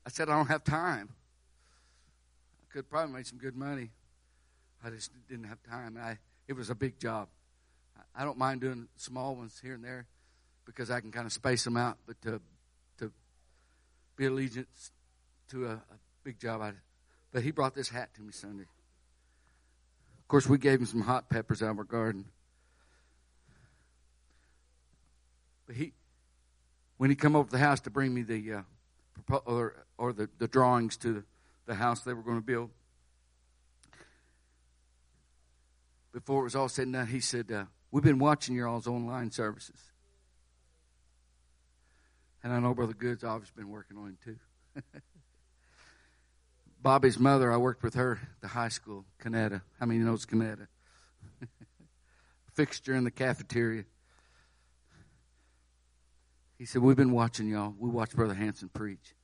I 0.05 0.09
said, 0.09 0.29
I 0.29 0.35
don't 0.35 0.47
have 0.47 0.63
time. 0.63 1.09
I 2.63 2.73
could 2.73 2.89
probably 2.89 3.13
make 3.13 3.25
some 3.25 3.37
good 3.37 3.55
money. 3.55 3.91
I 4.83 4.89
just 4.89 5.11
didn't 5.27 5.45
have 5.45 5.61
time. 5.63 5.97
I 6.01 6.17
it 6.47 6.53
was 6.53 6.69
a 6.69 6.75
big 6.75 6.99
job. 6.99 7.27
I 8.15 8.23
don't 8.23 8.37
mind 8.37 8.61
doing 8.61 8.87
small 8.95 9.35
ones 9.35 9.59
here 9.61 9.73
and 9.73 9.83
there 9.83 10.07
because 10.65 10.89
I 10.89 10.99
can 10.99 11.11
kind 11.11 11.25
of 11.25 11.33
space 11.33 11.63
them 11.63 11.77
out. 11.77 11.97
But 12.05 12.21
to 12.21 12.41
to 12.99 13.11
be 14.15 14.25
allegiance 14.25 14.91
to 15.49 15.67
a, 15.67 15.71
a 15.73 15.97
big 16.23 16.39
job, 16.39 16.61
I, 16.61 16.73
but 17.31 17.43
he 17.43 17.51
brought 17.51 17.75
this 17.75 17.89
hat 17.89 18.13
to 18.15 18.21
me 18.21 18.31
Sunday. 18.31 18.63
Of 18.63 20.27
course, 20.27 20.47
we 20.47 20.57
gave 20.57 20.79
him 20.79 20.85
some 20.85 21.01
hot 21.01 21.29
peppers 21.29 21.61
out 21.61 21.71
of 21.71 21.77
our 21.79 21.83
garden. 21.83 22.25
But 25.65 25.75
he, 25.75 25.93
when 26.97 27.09
he 27.09 27.15
come 27.15 27.35
over 27.35 27.47
to 27.47 27.51
the 27.51 27.57
house 27.59 27.79
to 27.81 27.89
bring 27.89 28.13
me 28.13 28.23
the 28.23 28.53
uh, 28.53 29.39
or 29.45 29.85
or 29.97 30.13
the, 30.13 30.29
the 30.39 30.47
drawings 30.47 30.97
to 30.97 31.13
the, 31.13 31.23
the 31.67 31.75
house 31.75 32.01
they 32.01 32.13
were 32.13 32.23
going 32.23 32.39
to 32.39 32.45
build, 32.45 32.71
before 36.11 36.41
it 36.41 36.43
was 36.45 36.55
all 36.55 36.69
said 36.69 36.83
and 36.83 36.93
done, 36.93 37.07
he 37.07 37.19
said, 37.19 37.51
uh, 37.51 37.65
We've 37.91 38.03
been 38.03 38.19
watching 38.19 38.55
your 38.55 38.67
all's 38.67 38.87
online 38.87 39.31
services. 39.31 39.79
And 42.43 42.53
I 42.53 42.59
know 42.59 42.73
Brother 42.73 42.93
Good's 42.93 43.23
obviously 43.23 43.63
been 43.63 43.71
working 43.71 43.97
on 43.97 44.07
him 44.09 44.17
too. 44.23 44.81
Bobby's 46.81 47.19
mother, 47.19 47.51
I 47.51 47.57
worked 47.57 47.83
with 47.83 47.95
her 47.95 48.19
at 48.21 48.41
the 48.41 48.47
high 48.47 48.69
school, 48.69 49.05
Canada. 49.21 49.63
How 49.79 49.85
many 49.85 49.99
knows 49.99 50.25
Canada? 50.25 50.67
Fixture 52.53 52.95
in 52.95 53.03
the 53.03 53.11
cafeteria. 53.11 53.83
He 56.57 56.65
said, 56.65 56.81
We've 56.81 56.95
been 56.95 57.11
watching 57.11 57.49
y'all. 57.49 57.73
We 57.77 57.89
watched 57.89 58.15
Brother 58.15 58.33
Hanson 58.33 58.69
preach. 58.69 59.15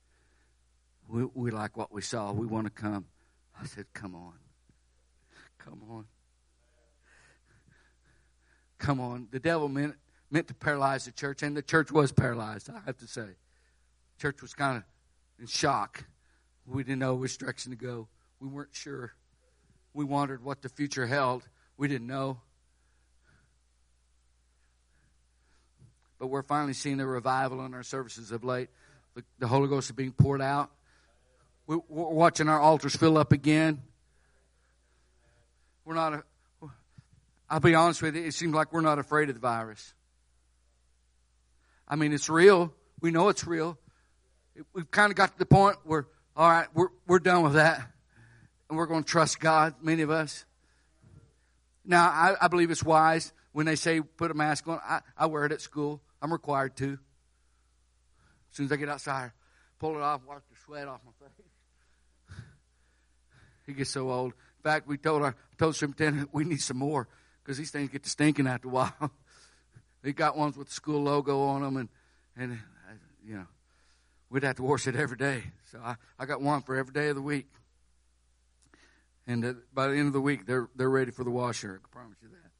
We, 1.08 1.24
we 1.34 1.50
like 1.50 1.76
what 1.76 1.92
we 1.92 2.02
saw. 2.02 2.32
We 2.32 2.46
want 2.46 2.66
to 2.66 2.70
come. 2.70 3.06
I 3.60 3.66
said, 3.66 3.86
Come 3.94 4.14
on. 4.14 4.34
Come 5.58 5.82
on. 5.88 6.06
Come 8.78 9.00
on. 9.00 9.28
The 9.30 9.40
devil 9.40 9.68
meant, 9.68 9.94
meant 10.30 10.48
to 10.48 10.54
paralyze 10.54 11.04
the 11.04 11.12
church, 11.12 11.42
and 11.42 11.56
the 11.56 11.62
church 11.62 11.90
was 11.90 12.12
paralyzed, 12.12 12.70
I 12.70 12.80
have 12.86 12.98
to 12.98 13.06
say. 13.06 13.26
Church 14.20 14.42
was 14.42 14.54
kind 14.54 14.78
of 14.78 14.82
in 15.38 15.46
shock. 15.46 16.04
We 16.66 16.82
didn't 16.82 16.98
know 16.98 17.14
which 17.14 17.38
direction 17.38 17.70
to 17.70 17.76
go. 17.76 18.08
We 18.40 18.48
weren't 18.48 18.74
sure. 18.74 19.12
We 19.94 20.04
wondered 20.04 20.42
what 20.42 20.62
the 20.62 20.68
future 20.68 21.06
held. 21.06 21.48
We 21.76 21.88
didn't 21.88 22.06
know. 22.06 22.40
But 26.18 26.28
we're 26.28 26.42
finally 26.42 26.72
seeing 26.72 27.00
a 27.00 27.06
revival 27.06 27.64
in 27.64 27.74
our 27.74 27.82
services 27.82 28.32
of 28.32 28.42
late. 28.42 28.68
The, 29.14 29.22
the 29.38 29.46
Holy 29.46 29.68
Ghost 29.68 29.90
is 29.90 29.96
being 29.96 30.12
poured 30.12 30.42
out. 30.42 30.70
we're 31.66 31.80
watching 31.88 32.48
our 32.48 32.60
altars 32.60 32.96
fill 32.96 33.18
up 33.18 33.32
again. 33.32 33.82
We're 35.84 35.94
not, 35.94 36.24
I'll 37.48 37.60
be 37.60 37.74
honest 37.74 38.02
with 38.02 38.16
you, 38.16 38.24
it 38.24 38.34
seems 38.34 38.54
like 38.54 38.72
we're 38.72 38.80
not 38.80 38.98
afraid 38.98 39.28
of 39.28 39.34
the 39.34 39.40
virus. 39.40 39.94
I 41.86 41.94
mean, 41.96 42.12
it's 42.12 42.28
real. 42.28 42.74
We 43.00 43.12
know 43.12 43.28
it's 43.28 43.46
real. 43.46 43.78
We've 44.72 44.90
kind 44.90 45.12
of 45.12 45.16
got 45.16 45.32
to 45.32 45.38
the 45.38 45.46
point 45.46 45.76
where, 45.84 46.06
all 46.36 46.50
right, 46.50 46.66
we're, 46.74 46.88
we're 47.06 47.20
done 47.20 47.42
with 47.42 47.54
that. 47.54 47.80
And 48.68 48.76
we're 48.76 48.86
going 48.86 49.04
to 49.04 49.08
trust 49.08 49.38
God, 49.38 49.74
many 49.80 50.02
of 50.02 50.10
us. 50.10 50.44
Now, 51.84 52.06
I, 52.06 52.34
I 52.40 52.48
believe 52.48 52.72
it's 52.72 52.82
wise 52.82 53.32
when 53.52 53.66
they 53.66 53.76
say 53.76 54.00
put 54.00 54.32
a 54.32 54.34
mask 54.34 54.66
on. 54.66 54.80
I, 54.84 55.00
I 55.16 55.26
wear 55.26 55.44
it 55.44 55.52
at 55.52 55.60
school. 55.60 56.00
I'm 56.20 56.32
required 56.32 56.76
to. 56.78 56.94
As 56.94 58.56
soon 58.56 58.66
as 58.66 58.72
I 58.72 58.76
get 58.76 58.88
outside, 58.88 59.30
pull 59.78 59.94
it 59.94 60.02
off, 60.02 60.22
wipe 60.26 60.42
the 60.50 60.56
sweat 60.64 60.88
off 60.88 61.00
my 61.04 61.12
face. 61.28 61.46
He 63.66 63.72
gets 63.72 63.90
so 63.90 64.10
old. 64.10 64.32
In 64.32 64.62
fact, 64.62 64.88
we 64.88 64.96
told 64.96 65.22
our 65.22 65.36
told 65.58 65.76
superintendent 65.76 66.30
we 66.32 66.44
need 66.44 66.60
some 66.60 66.76
more 66.76 67.08
because 67.46 67.58
these 67.58 67.70
things 67.70 67.90
get 67.90 68.02
to 68.02 68.10
stinking 68.10 68.48
after 68.48 68.66
a 68.66 68.70
while. 68.72 69.10
they 70.02 70.12
got 70.12 70.36
ones 70.36 70.56
with 70.56 70.66
the 70.66 70.74
school 70.74 71.02
logo 71.02 71.42
on 71.42 71.62
them, 71.62 71.76
and 71.76 71.88
and 72.36 72.58
you 73.24 73.36
know 73.36 73.46
we'd 74.30 74.42
have 74.42 74.56
to 74.56 74.64
wash 74.64 74.88
it 74.88 74.96
every 74.96 75.16
day. 75.16 75.44
So 75.70 75.78
I, 75.82 75.94
I 76.18 76.26
got 76.26 76.40
one 76.42 76.62
for 76.62 76.74
every 76.74 76.92
day 76.92 77.08
of 77.08 77.14
the 77.14 77.22
week. 77.22 77.46
And 79.28 79.44
uh, 79.44 79.54
by 79.72 79.88
the 79.88 79.96
end 79.96 80.08
of 80.08 80.12
the 80.12 80.20
week, 80.20 80.44
they're 80.44 80.68
they're 80.74 80.90
ready 80.90 81.12
for 81.12 81.22
the 81.22 81.30
washer. 81.30 81.80
I 81.84 81.88
promise 81.88 82.16
you 82.20 82.28
that. 82.28 82.50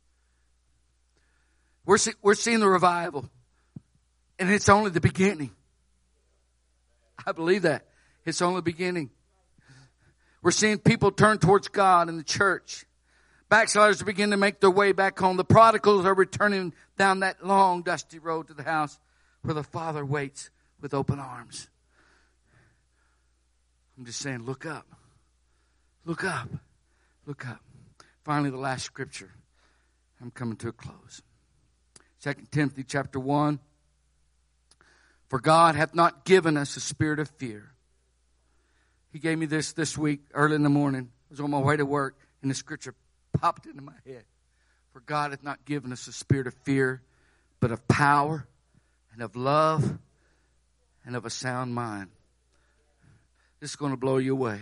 We're 1.85 1.99
see, 1.99 2.12
we're 2.22 2.35
seeing 2.35 2.61
the 2.61 2.68
revival, 2.68 3.29
and 4.38 4.51
it's 4.51 4.68
only 4.68 4.90
the 4.90 5.01
beginning. 5.01 5.51
I 7.27 7.33
believe 7.33 7.62
that 7.62 7.87
it's 8.25 8.40
only 8.40 8.59
the 8.59 8.62
beginning. 8.62 9.11
We're 10.42 10.53
seeing 10.53 10.79
people 10.79 11.11
turn 11.11 11.38
towards 11.38 11.66
God 11.66 12.09
in 12.09 12.16
the 12.18 12.25
church. 12.25 12.86
Backsliders 13.48 14.02
begin 14.02 14.30
to 14.30 14.37
make 14.37 14.61
their 14.61 14.70
way 14.70 14.92
back 14.92 15.18
home. 15.18 15.37
The 15.37 15.44
prodigals 15.44 16.04
are 16.04 16.14
returning 16.14 16.72
down 16.98 17.20
that 17.20 17.46
long, 17.46 17.82
dusty 17.82 18.18
road 18.18 18.48
to 18.48 18.54
the 18.54 18.64
house 18.64 18.98
where 19.42 19.54
the 19.54 19.62
Father 19.62 20.04
waits 20.04 20.50
with 20.80 20.92
open 20.92 21.20
arms. 21.20 21.68
I'm 23.96 24.04
just 24.04 24.18
saying, 24.18 24.44
look 24.44 24.66
up. 24.66 24.87
Look 26.04 26.24
up. 26.24 26.48
Look 27.24 27.46
up. 27.46 27.61
Finally, 28.24 28.50
the 28.50 28.56
last 28.56 28.85
scripture. 28.85 29.30
I'm 30.20 30.30
coming 30.30 30.56
to 30.56 30.68
a 30.68 30.72
close. 30.72 31.22
Second 32.18 32.50
Timothy 32.50 32.82
chapter 32.82 33.20
1. 33.20 33.61
For 35.28 35.40
God 35.40 35.76
hath 35.76 35.94
not 35.94 36.24
given 36.24 36.56
us 36.56 36.76
a 36.76 36.80
spirit 36.80 37.18
of 37.20 37.28
fear. 37.30 37.72
He 39.12 39.18
gave 39.18 39.38
me 39.38 39.46
this 39.46 39.72
this 39.72 39.96
week 39.96 40.20
early 40.35 40.56
in 40.56 40.62
the 40.62 40.68
morning. 40.68 41.11
I 41.12 41.26
was 41.30 41.40
on 41.40 41.50
my 41.50 41.59
way 41.59 41.76
to 41.76 41.87
work, 41.87 42.18
and 42.42 42.50
the 42.50 42.54
scripture 42.54 42.94
popped 43.40 43.66
into 43.66 43.83
my 43.83 43.92
head. 44.07 44.25
For 44.92 45.01
God 45.01 45.33
hath 45.33 45.42
not 45.42 45.64
given 45.64 45.92
us 45.92 46.07
a 46.07 46.12
spirit 46.12 46.46
of 46.46 46.55
fear, 46.62 47.03
but 47.61 47.70
of 47.70 47.87
power 47.87 48.46
and 49.12 49.22
of 49.22 49.37
love 49.37 49.99
and 51.05 51.16
of 51.16 51.25
a 51.25 51.31
sound 51.31 51.75
mind. 51.75 52.09
This 53.61 53.70
is 53.70 53.77
going 53.77 53.92
to 53.92 53.96
blow 53.96 54.18
you 54.18 54.33
away. 54.33 54.61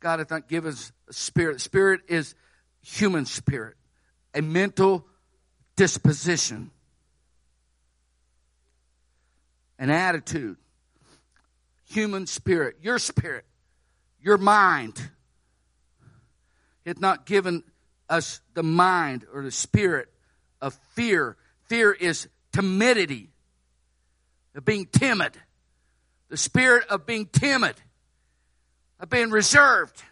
God 0.00 0.18
hath 0.18 0.30
not 0.30 0.48
given 0.48 0.72
us 0.72 0.92
a 1.08 1.12
spirit. 1.12 1.60
Spirit 1.60 2.00
is 2.08 2.34
human 2.82 3.26
spirit, 3.26 3.76
a 4.34 4.40
mental 4.40 5.06
disposition, 5.76 6.70
an 9.78 9.90
attitude, 9.90 10.56
human 11.86 12.26
spirit, 12.26 12.76
your 12.82 12.98
spirit, 12.98 13.44
your 14.20 14.38
mind. 14.38 15.10
Hath 16.90 17.00
not 17.00 17.24
given 17.24 17.62
us 18.08 18.40
the 18.54 18.64
mind 18.64 19.24
or 19.32 19.44
the 19.44 19.52
spirit 19.52 20.08
of 20.60 20.76
fear. 20.94 21.36
Fear 21.68 21.92
is 21.92 22.28
timidity, 22.52 23.30
of 24.56 24.64
being 24.64 24.86
timid. 24.86 25.38
The 26.30 26.36
spirit 26.36 26.88
of 26.88 27.06
being 27.06 27.26
timid, 27.26 27.76
of 28.98 29.08
being 29.08 29.30
reserved. 29.30 30.02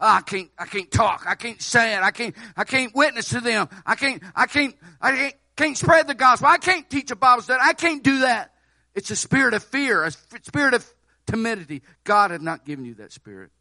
Oh, 0.00 0.08
I 0.08 0.22
can't, 0.22 0.50
I 0.58 0.66
can't 0.66 0.90
talk. 0.90 1.22
I 1.28 1.36
can't 1.36 1.62
say 1.62 1.94
it. 1.94 2.02
I 2.02 2.10
can't, 2.10 2.34
I 2.56 2.64
can't 2.64 2.92
witness 2.96 3.28
to 3.28 3.40
them. 3.40 3.68
I 3.86 3.94
can't, 3.94 4.20
I 4.34 4.46
can't, 4.46 4.74
I 5.00 5.12
can't, 5.12 5.34
can't 5.54 5.78
spread 5.78 6.08
the 6.08 6.14
gospel. 6.14 6.48
I 6.48 6.58
can't 6.58 6.90
teach 6.90 7.12
a 7.12 7.16
Bible 7.16 7.44
study. 7.44 7.60
I 7.62 7.74
can't 7.74 8.02
do 8.02 8.22
that. 8.22 8.52
It's 8.96 9.12
a 9.12 9.16
spirit 9.16 9.54
of 9.54 9.62
fear, 9.62 10.02
a 10.02 10.10
spirit 10.10 10.74
of 10.74 10.84
timidity. 11.28 11.82
God 12.02 12.32
had 12.32 12.42
not 12.42 12.64
given 12.64 12.84
you 12.84 12.94
that 12.94 13.12
spirit. 13.12 13.52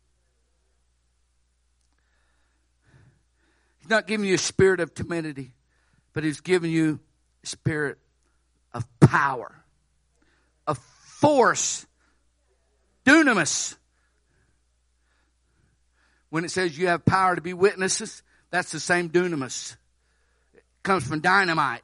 He's 3.81 3.89
not 3.89 4.07
giving 4.07 4.27
you 4.27 4.35
a 4.35 4.39
spirit 4.39 4.79
of 4.79 4.93
timidity, 4.93 5.53
but 6.13 6.23
He's 6.23 6.39
giving 6.39 6.71
you 6.71 6.99
a 7.43 7.47
spirit 7.47 7.97
of 8.73 8.85
power, 8.99 9.53
of 10.67 10.77
force, 10.77 11.85
dunamis. 13.05 13.75
When 16.29 16.45
it 16.45 16.51
says 16.51 16.77
you 16.77 16.87
have 16.87 17.03
power 17.03 17.35
to 17.35 17.41
be 17.41 17.53
witnesses, 17.53 18.23
that's 18.51 18.71
the 18.71 18.79
same 18.79 19.09
dunamis. 19.09 19.75
It 20.53 20.63
comes 20.83 21.05
from 21.05 21.19
dynamite, 21.19 21.83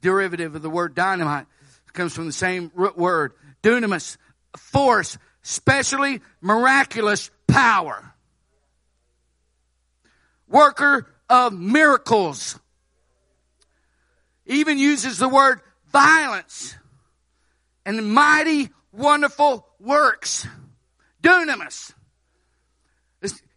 derivative 0.00 0.54
of 0.54 0.62
the 0.62 0.70
word 0.70 0.94
dynamite. 0.94 1.46
It 1.88 1.92
comes 1.92 2.14
from 2.14 2.26
the 2.26 2.32
same 2.32 2.70
root 2.74 2.96
word, 2.96 3.32
dunamis, 3.62 4.16
force, 4.56 5.18
specially 5.42 6.20
miraculous 6.40 7.30
power 7.48 8.11
worker 10.52 11.08
of 11.28 11.52
miracles. 11.52 12.58
Even 14.46 14.78
uses 14.78 15.18
the 15.18 15.28
word 15.28 15.60
violence 15.90 16.76
and 17.84 18.12
mighty, 18.14 18.70
wonderful 18.92 19.66
works. 19.80 20.46
Dunamis. 21.22 21.94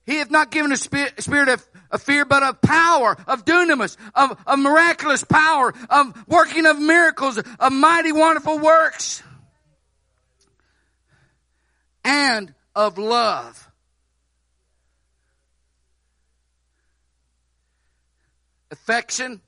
He 0.06 0.18
hath 0.18 0.30
not 0.30 0.52
given 0.52 0.72
a 0.72 0.78
spirit 0.78 1.50
of, 1.50 2.02
fear, 2.02 2.26
but 2.26 2.44
of 2.44 2.62
power, 2.62 3.18
of 3.28 3.44
dunamis, 3.44 3.98
of, 4.14 4.38
of 4.46 4.60
miraculous 4.60 5.24
power, 5.24 5.74
of 5.90 6.28
working 6.28 6.68
of 6.68 6.80
miracles, 6.80 7.38
of 7.38 7.74
mighty, 7.74 8.12
wonderful 8.12 8.60
works, 8.60 9.24
and 12.04 12.54
of 12.76 13.00
love. 13.00 13.72
Affection 18.76 19.42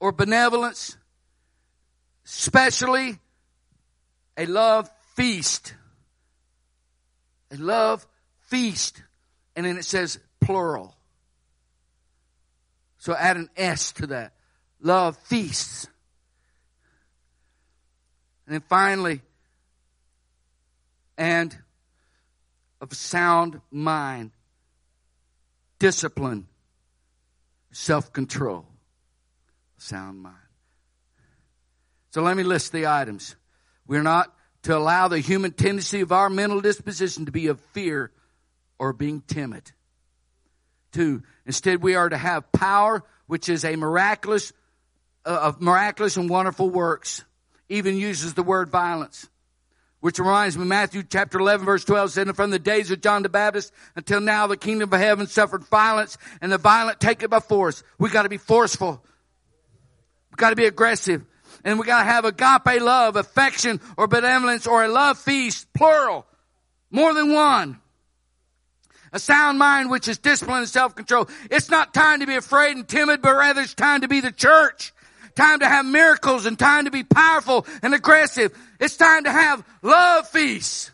or 0.00 0.12
benevolence, 0.12 0.96
especially 2.26 3.18
a 4.36 4.44
love 4.46 4.90
feast. 5.14 5.74
A 7.50 7.56
love 7.56 8.06
feast. 8.48 9.02
And 9.56 9.64
then 9.64 9.78
it 9.78 9.84
says 9.84 10.18
plural. 10.40 10.94
So 12.98 13.14
add 13.14 13.38
an 13.38 13.48
S 13.56 13.92
to 13.92 14.08
that. 14.08 14.34
Love 14.80 15.16
feasts. 15.24 15.86
And 18.46 18.54
then 18.54 18.62
finally, 18.68 19.22
and 21.16 21.56
of 22.80 22.92
sound 22.92 23.60
mind, 23.70 24.32
discipline, 25.78 26.47
self 27.78 28.12
control, 28.12 28.66
sound 29.76 30.20
mind. 30.20 30.34
So 32.10 32.22
let 32.22 32.36
me 32.36 32.42
list 32.42 32.72
the 32.72 32.88
items. 32.88 33.36
We're 33.86 34.02
not 34.02 34.34
to 34.64 34.76
allow 34.76 35.08
the 35.08 35.20
human 35.20 35.52
tendency 35.52 36.00
of 36.00 36.10
our 36.10 36.28
mental 36.28 36.60
disposition 36.60 37.26
to 37.26 37.32
be 37.32 37.46
of 37.46 37.60
fear 37.72 38.10
or 38.78 38.92
being 38.92 39.22
timid. 39.26 39.70
Two, 40.92 41.22
instead 41.46 41.82
we 41.82 41.94
are 41.94 42.08
to 42.08 42.16
have 42.16 42.50
power, 42.50 43.04
which 43.26 43.48
is 43.48 43.64
a 43.64 43.76
miraculous, 43.76 44.52
uh, 45.24 45.38
of 45.42 45.60
miraculous 45.60 46.16
and 46.16 46.28
wonderful 46.28 46.68
works. 46.68 47.24
Even 47.68 47.96
uses 47.96 48.34
the 48.34 48.42
word 48.42 48.70
violence. 48.70 49.28
Which 50.00 50.20
reminds 50.20 50.56
me, 50.56 50.64
Matthew 50.64 51.02
chapter 51.02 51.38
11 51.38 51.66
verse 51.66 51.84
12 51.84 52.12
said, 52.12 52.36
from 52.36 52.50
the 52.50 52.58
days 52.58 52.90
of 52.90 53.00
John 53.00 53.24
the 53.24 53.28
Baptist 53.28 53.72
until 53.96 54.20
now 54.20 54.46
the 54.46 54.56
kingdom 54.56 54.92
of 54.92 55.00
heaven 55.00 55.26
suffered 55.26 55.64
violence 55.64 56.18
and 56.40 56.52
the 56.52 56.58
violent 56.58 57.00
take 57.00 57.22
it 57.22 57.30
by 57.30 57.40
force. 57.40 57.82
We 57.98 58.08
gotta 58.08 58.28
be 58.28 58.36
forceful. 58.36 59.02
We 60.30 60.36
gotta 60.36 60.56
be 60.56 60.66
aggressive. 60.66 61.24
And 61.64 61.80
we 61.80 61.86
gotta 61.86 62.04
have 62.04 62.24
agape 62.24 62.80
love, 62.80 63.16
affection 63.16 63.80
or 63.96 64.06
benevolence 64.06 64.68
or 64.68 64.84
a 64.84 64.88
love 64.88 65.18
feast, 65.18 65.72
plural. 65.72 66.26
More 66.90 67.12
than 67.12 67.32
one. 67.32 67.80
A 69.12 69.18
sound 69.18 69.58
mind 69.58 69.90
which 69.90 70.06
is 70.06 70.18
discipline 70.18 70.58
and 70.58 70.68
self-control. 70.68 71.28
It's 71.50 71.70
not 71.70 71.92
time 71.92 72.20
to 72.20 72.26
be 72.26 72.36
afraid 72.36 72.76
and 72.76 72.86
timid, 72.86 73.20
but 73.20 73.34
rather 73.34 73.62
it's 73.62 73.74
time 73.74 74.02
to 74.02 74.08
be 74.08 74.20
the 74.20 74.30
church 74.30 74.92
time 75.38 75.60
to 75.60 75.68
have 75.68 75.86
miracles 75.86 76.46
and 76.46 76.58
time 76.58 76.84
to 76.84 76.90
be 76.90 77.04
powerful 77.04 77.64
and 77.82 77.94
aggressive. 77.94 78.52
It's 78.80 78.96
time 78.96 79.24
to 79.24 79.30
have 79.30 79.64
love 79.82 80.28
feasts. 80.28 80.90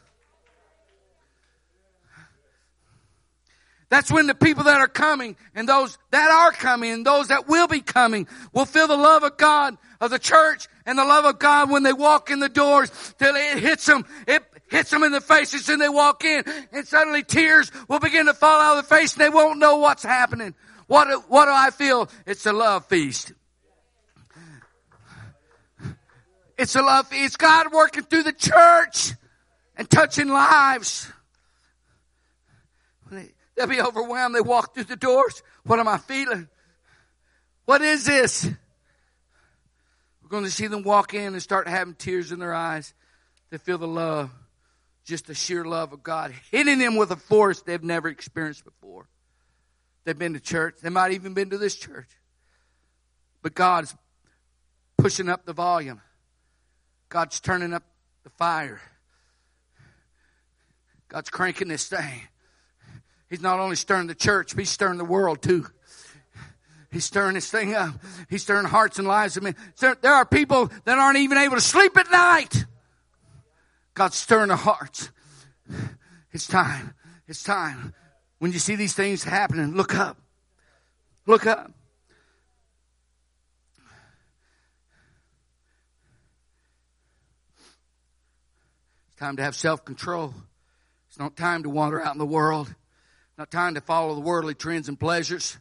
That's 3.88 4.10
when 4.10 4.26
the 4.26 4.34
people 4.34 4.64
that 4.64 4.80
are 4.80 4.88
coming 4.88 5.36
and 5.54 5.68
those 5.68 5.96
that 6.10 6.30
are 6.30 6.50
coming 6.52 6.92
and 6.92 7.06
those 7.06 7.28
that 7.28 7.48
will 7.48 7.68
be 7.68 7.80
coming 7.80 8.26
will 8.52 8.64
feel 8.64 8.86
the 8.86 8.96
love 8.96 9.22
of 9.22 9.36
God 9.36 9.78
of 10.00 10.10
the 10.10 10.18
church 10.18 10.68
and 10.84 10.98
the 10.98 11.04
love 11.04 11.24
of 11.24 11.38
God 11.38 11.70
when 11.70 11.82
they 11.82 11.92
walk 11.92 12.30
in 12.30 12.40
the 12.40 12.48
doors 12.48 12.90
till 13.18 13.34
it 13.36 13.58
hits 13.58 13.86
them. 13.86 14.04
It 14.26 14.42
hits 14.68 14.90
them 14.90 15.04
in 15.04 15.12
the 15.12 15.20
faces 15.20 15.68
and 15.68 15.80
they 15.80 15.88
walk 15.88 16.24
in 16.24 16.44
and 16.72 16.86
suddenly 16.86 17.22
tears 17.22 17.70
will 17.88 18.00
begin 18.00 18.26
to 18.26 18.34
fall 18.34 18.60
out 18.60 18.76
of 18.78 18.88
their 18.88 18.98
face 18.98 19.14
and 19.14 19.20
they 19.20 19.30
won't 19.30 19.58
know 19.58 19.76
what's 19.76 20.02
happening. 20.02 20.54
What, 20.86 21.30
what 21.30 21.46
do 21.46 21.52
I 21.52 21.70
feel? 21.70 22.10
It's 22.26 22.44
a 22.46 22.52
love 22.52 22.86
feast. 22.86 23.32
It's 26.56 26.76
a 26.76 26.82
love. 26.82 27.08
It's 27.10 27.36
God 27.36 27.72
working 27.72 28.04
through 28.04 28.24
the 28.24 28.32
church 28.32 29.12
and 29.76 29.88
touching 29.90 30.28
lives. 30.28 31.10
They'll 33.56 33.66
be 33.66 33.80
overwhelmed. 33.80 34.34
They 34.34 34.40
walk 34.40 34.74
through 34.74 34.84
the 34.84 34.96
doors. 34.96 35.42
What 35.64 35.78
am 35.78 35.88
I 35.88 35.98
feeling? 35.98 36.48
What 37.64 37.82
is 37.82 38.04
this? 38.04 38.44
We're 40.22 40.28
going 40.28 40.44
to 40.44 40.50
see 40.50 40.66
them 40.66 40.82
walk 40.82 41.14
in 41.14 41.34
and 41.34 41.42
start 41.42 41.68
having 41.68 41.94
tears 41.94 42.32
in 42.32 42.38
their 42.38 42.54
eyes. 42.54 42.94
They 43.50 43.58
feel 43.58 43.78
the 43.78 43.86
love, 43.86 44.30
just 45.04 45.26
the 45.26 45.34
sheer 45.34 45.64
love 45.64 45.92
of 45.92 46.02
God 46.02 46.34
hitting 46.50 46.78
them 46.78 46.96
with 46.96 47.10
a 47.10 47.16
force 47.16 47.62
they've 47.62 47.82
never 47.82 48.08
experienced 48.08 48.64
before. 48.64 49.08
They've 50.04 50.18
been 50.18 50.34
to 50.34 50.40
church. 50.40 50.76
They 50.82 50.90
might 50.90 51.12
even 51.12 51.34
been 51.34 51.50
to 51.50 51.58
this 51.58 51.76
church. 51.76 52.08
But 53.42 53.54
God's 53.54 53.94
pushing 54.98 55.28
up 55.28 55.44
the 55.44 55.52
volume. 55.52 56.00
God's 57.14 57.38
turning 57.38 57.72
up 57.72 57.84
the 58.24 58.30
fire. 58.30 58.80
God's 61.08 61.30
cranking 61.30 61.68
this 61.68 61.86
thing. 61.86 62.22
He's 63.30 63.40
not 63.40 63.60
only 63.60 63.76
stirring 63.76 64.08
the 64.08 64.16
church, 64.16 64.50
but 64.50 64.58
he's 64.58 64.70
stirring 64.70 64.98
the 64.98 65.04
world 65.04 65.40
too. 65.40 65.64
He's 66.90 67.04
stirring 67.04 67.34
this 67.34 67.48
thing 67.48 67.72
up. 67.72 67.94
He's 68.28 68.42
stirring 68.42 68.66
hearts 68.66 68.98
and 68.98 69.06
lives 69.06 69.36
of 69.36 69.44
men. 69.44 69.54
There 69.78 70.12
are 70.12 70.26
people 70.26 70.72
that 70.86 70.98
aren't 70.98 71.18
even 71.18 71.38
able 71.38 71.54
to 71.54 71.60
sleep 71.60 71.96
at 71.96 72.10
night. 72.10 72.64
God's 73.94 74.16
stirring 74.16 74.48
the 74.48 74.56
hearts. 74.56 75.12
It's 76.32 76.48
time. 76.48 76.94
It's 77.28 77.44
time. 77.44 77.94
When 78.40 78.50
you 78.50 78.58
see 78.58 78.74
these 78.74 78.94
things 78.94 79.22
happening, 79.22 79.76
look 79.76 79.94
up. 79.94 80.16
Look 81.26 81.46
up. 81.46 81.70
Time 89.24 89.36
to 89.36 89.42
have 89.42 89.54
self 89.54 89.84
control. 89.84 90.34
It's 91.08 91.18
not 91.18 91.36
time 91.36 91.62
to 91.62 91.70
wander 91.70 92.02
out 92.02 92.12
in 92.14 92.18
the 92.18 92.26
world. 92.26 92.68
It's 92.68 93.38
Not 93.38 93.50
time 93.50 93.74
to 93.74 93.80
follow 93.80 94.14
the 94.14 94.20
worldly 94.20 94.54
trends 94.54 94.88
and 94.88 95.00
pleasures. 95.00 95.56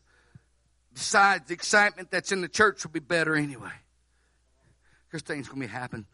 Besides, 0.93 1.47
the 1.47 1.53
excitement 1.53 2.11
that's 2.11 2.31
in 2.31 2.41
the 2.41 2.49
church 2.49 2.83
will 2.83 2.91
be 2.91 2.99
better 2.99 3.35
anyway. 3.35 3.71
Because 5.07 5.21
things 5.21 5.47
going 5.47 5.61
to 5.61 5.67
be 5.67 5.73
happening. 5.73 6.05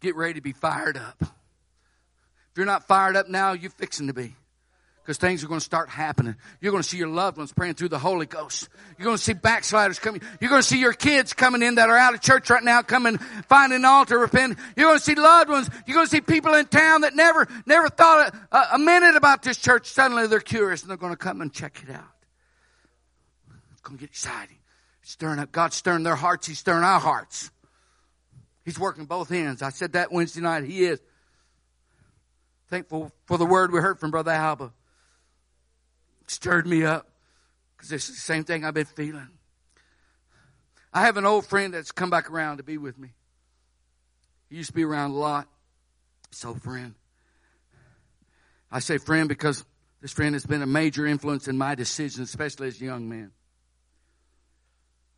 Get 0.00 0.14
ready 0.14 0.34
to 0.34 0.42
be 0.42 0.52
fired 0.52 0.98
up. 0.98 1.16
If 1.22 2.56
you're 2.56 2.66
not 2.66 2.86
fired 2.86 3.16
up 3.16 3.28
now, 3.28 3.52
you're 3.52 3.70
fixing 3.70 4.08
to 4.08 4.12
be 4.12 4.34
because 5.02 5.18
things 5.18 5.42
are 5.42 5.48
going 5.48 5.58
to 5.58 5.64
start 5.64 5.88
happening. 5.88 6.36
You're 6.60 6.70
going 6.70 6.82
to 6.82 6.88
see 6.88 6.96
your 6.96 7.08
loved 7.08 7.36
ones 7.36 7.52
praying 7.52 7.74
through 7.74 7.88
the 7.88 7.98
Holy 7.98 8.26
Ghost. 8.26 8.68
You're 8.96 9.04
going 9.04 9.16
to 9.16 9.22
see 9.22 9.32
backsliders 9.32 9.98
coming. 9.98 10.22
You're 10.40 10.50
going 10.50 10.62
to 10.62 10.66
see 10.66 10.78
your 10.78 10.92
kids 10.92 11.32
coming 11.32 11.60
in 11.62 11.74
that 11.74 11.90
are 11.90 11.96
out 11.96 12.14
of 12.14 12.20
church 12.20 12.48
right 12.50 12.62
now, 12.62 12.82
coming, 12.82 13.18
finding 13.48 13.76
an 13.76 13.84
altar, 13.84 14.16
repent. 14.16 14.58
You're 14.76 14.86
going 14.86 14.98
to 14.98 15.04
see 15.04 15.16
loved 15.16 15.50
ones. 15.50 15.68
You're 15.86 15.96
going 15.96 16.06
to 16.06 16.10
see 16.10 16.20
people 16.20 16.54
in 16.54 16.66
town 16.66 17.00
that 17.00 17.16
never, 17.16 17.48
never 17.66 17.88
thought 17.88 18.32
a, 18.52 18.74
a 18.74 18.78
minute 18.78 19.16
about 19.16 19.42
this 19.42 19.58
church. 19.58 19.88
Suddenly 19.88 20.28
they're 20.28 20.38
curious 20.38 20.82
and 20.82 20.90
they're 20.90 20.96
going 20.96 21.12
to 21.12 21.16
come 21.16 21.40
and 21.40 21.52
check 21.52 21.82
it 21.82 21.92
out. 21.92 22.04
It's 23.72 23.80
going 23.80 23.98
to 23.98 24.00
get 24.00 24.10
exciting. 24.10 24.58
stirring 25.02 25.40
up. 25.40 25.50
God's 25.50 25.74
stirring 25.74 26.04
their 26.04 26.14
hearts. 26.14 26.46
He's 26.46 26.60
stirring 26.60 26.84
our 26.84 27.00
hearts. 27.00 27.50
He's 28.64 28.78
working 28.78 29.06
both 29.06 29.32
ends. 29.32 29.62
I 29.62 29.70
said 29.70 29.94
that 29.94 30.12
Wednesday 30.12 30.42
night. 30.42 30.62
He 30.62 30.84
is. 30.84 31.00
Thankful 32.68 33.10
for 33.26 33.36
the 33.36 33.44
word 33.44 33.72
we 33.72 33.80
heard 33.80 33.98
from 33.98 34.12
Brother 34.12 34.30
Alba 34.30 34.72
stirred 36.32 36.66
me 36.66 36.84
up 36.84 37.08
because 37.76 37.92
it's 37.92 38.08
the 38.08 38.14
same 38.14 38.44
thing 38.44 38.64
I've 38.64 38.74
been 38.74 38.84
feeling. 38.84 39.28
I 40.92 41.02
have 41.02 41.16
an 41.16 41.24
old 41.24 41.46
friend 41.46 41.72
that's 41.72 41.92
come 41.92 42.10
back 42.10 42.30
around 42.30 42.58
to 42.58 42.62
be 42.62 42.78
with 42.78 42.98
me. 42.98 43.10
He 44.50 44.56
used 44.56 44.70
to 44.70 44.74
be 44.74 44.84
around 44.84 45.12
a 45.12 45.14
lot. 45.14 45.48
So, 46.30 46.54
friend. 46.54 46.94
I 48.70 48.80
say 48.80 48.98
friend 48.98 49.28
because 49.28 49.64
this 50.00 50.12
friend 50.12 50.34
has 50.34 50.44
been 50.44 50.62
a 50.62 50.66
major 50.66 51.06
influence 51.06 51.48
in 51.48 51.56
my 51.56 51.74
decisions, 51.74 52.28
especially 52.28 52.68
as 52.68 52.80
a 52.80 52.84
young 52.84 53.08
man. 53.08 53.32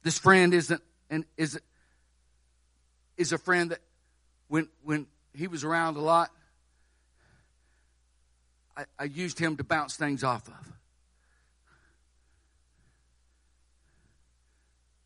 This 0.03 0.19
friend 0.19 0.53
isn't 0.53 0.83
and 1.09 1.25
is 1.37 1.59
is 3.17 3.33
a 3.33 3.39
friend 3.39 3.71
that 3.71 3.81
when 4.49 4.69
when 4.83 5.07
he 5.33 5.47
was 5.47 5.65
around 5.65 5.97
a 5.97 6.01
lot, 6.01 6.31
I, 8.77 8.85
I 8.99 9.05
used 9.05 9.39
him 9.39 9.57
to 9.57 9.65
bounce 9.65 9.97
things 9.97 10.23
off 10.25 10.49
of. 10.49 10.74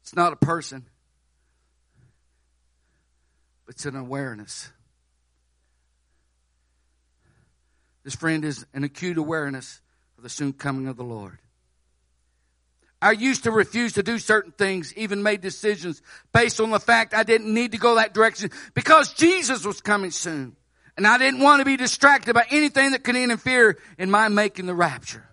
It's 0.09 0.17
not 0.17 0.33
a 0.33 0.37
person, 0.37 0.87
it's 3.69 3.85
an 3.85 3.95
awareness. 3.95 4.71
This 8.05 8.15
friend 8.15 8.43
is 8.43 8.65
an 8.73 8.85
acute 8.85 9.19
awareness 9.19 9.83
of 10.17 10.23
the 10.23 10.31
soon 10.31 10.55
coming 10.55 10.89
of 10.89 10.97
the 10.97 11.05
Lord. 11.05 11.41
I 13.03 13.11
used 13.11 13.45
to 13.45 13.51
refuse 13.51 13.93
to 13.93 14.03
do 14.03 14.19
certain 14.19 14.53
things, 14.53 14.95
even 14.95 15.23
made 15.23 15.43
decisions 15.43 16.01
based 16.33 16.59
on 16.59 16.71
the 16.71 16.81
fact 16.81 17.13
I 17.13 17.23
didn't 17.23 17.53
need 17.53 17.73
to 17.73 17.79
go 17.79 17.97
that 17.97 18.15
direction 18.15 18.51
because 18.73 19.13
Jesus 19.13 19.67
was 19.67 19.83
coming 19.83 20.11
soon. 20.11 20.57
And 20.97 21.07
I 21.07 21.19
didn't 21.19 21.41
want 21.41 21.61
to 21.61 21.67
be 21.67 21.77
distracted 21.77 22.33
by 22.33 22.47
anything 22.51 22.93
that 22.93 23.05
could 23.05 23.17
interfere 23.17 23.77
in 23.99 24.11
my 24.11 24.29
making 24.29 24.65
the 24.65 24.75
rapture. 24.75 25.29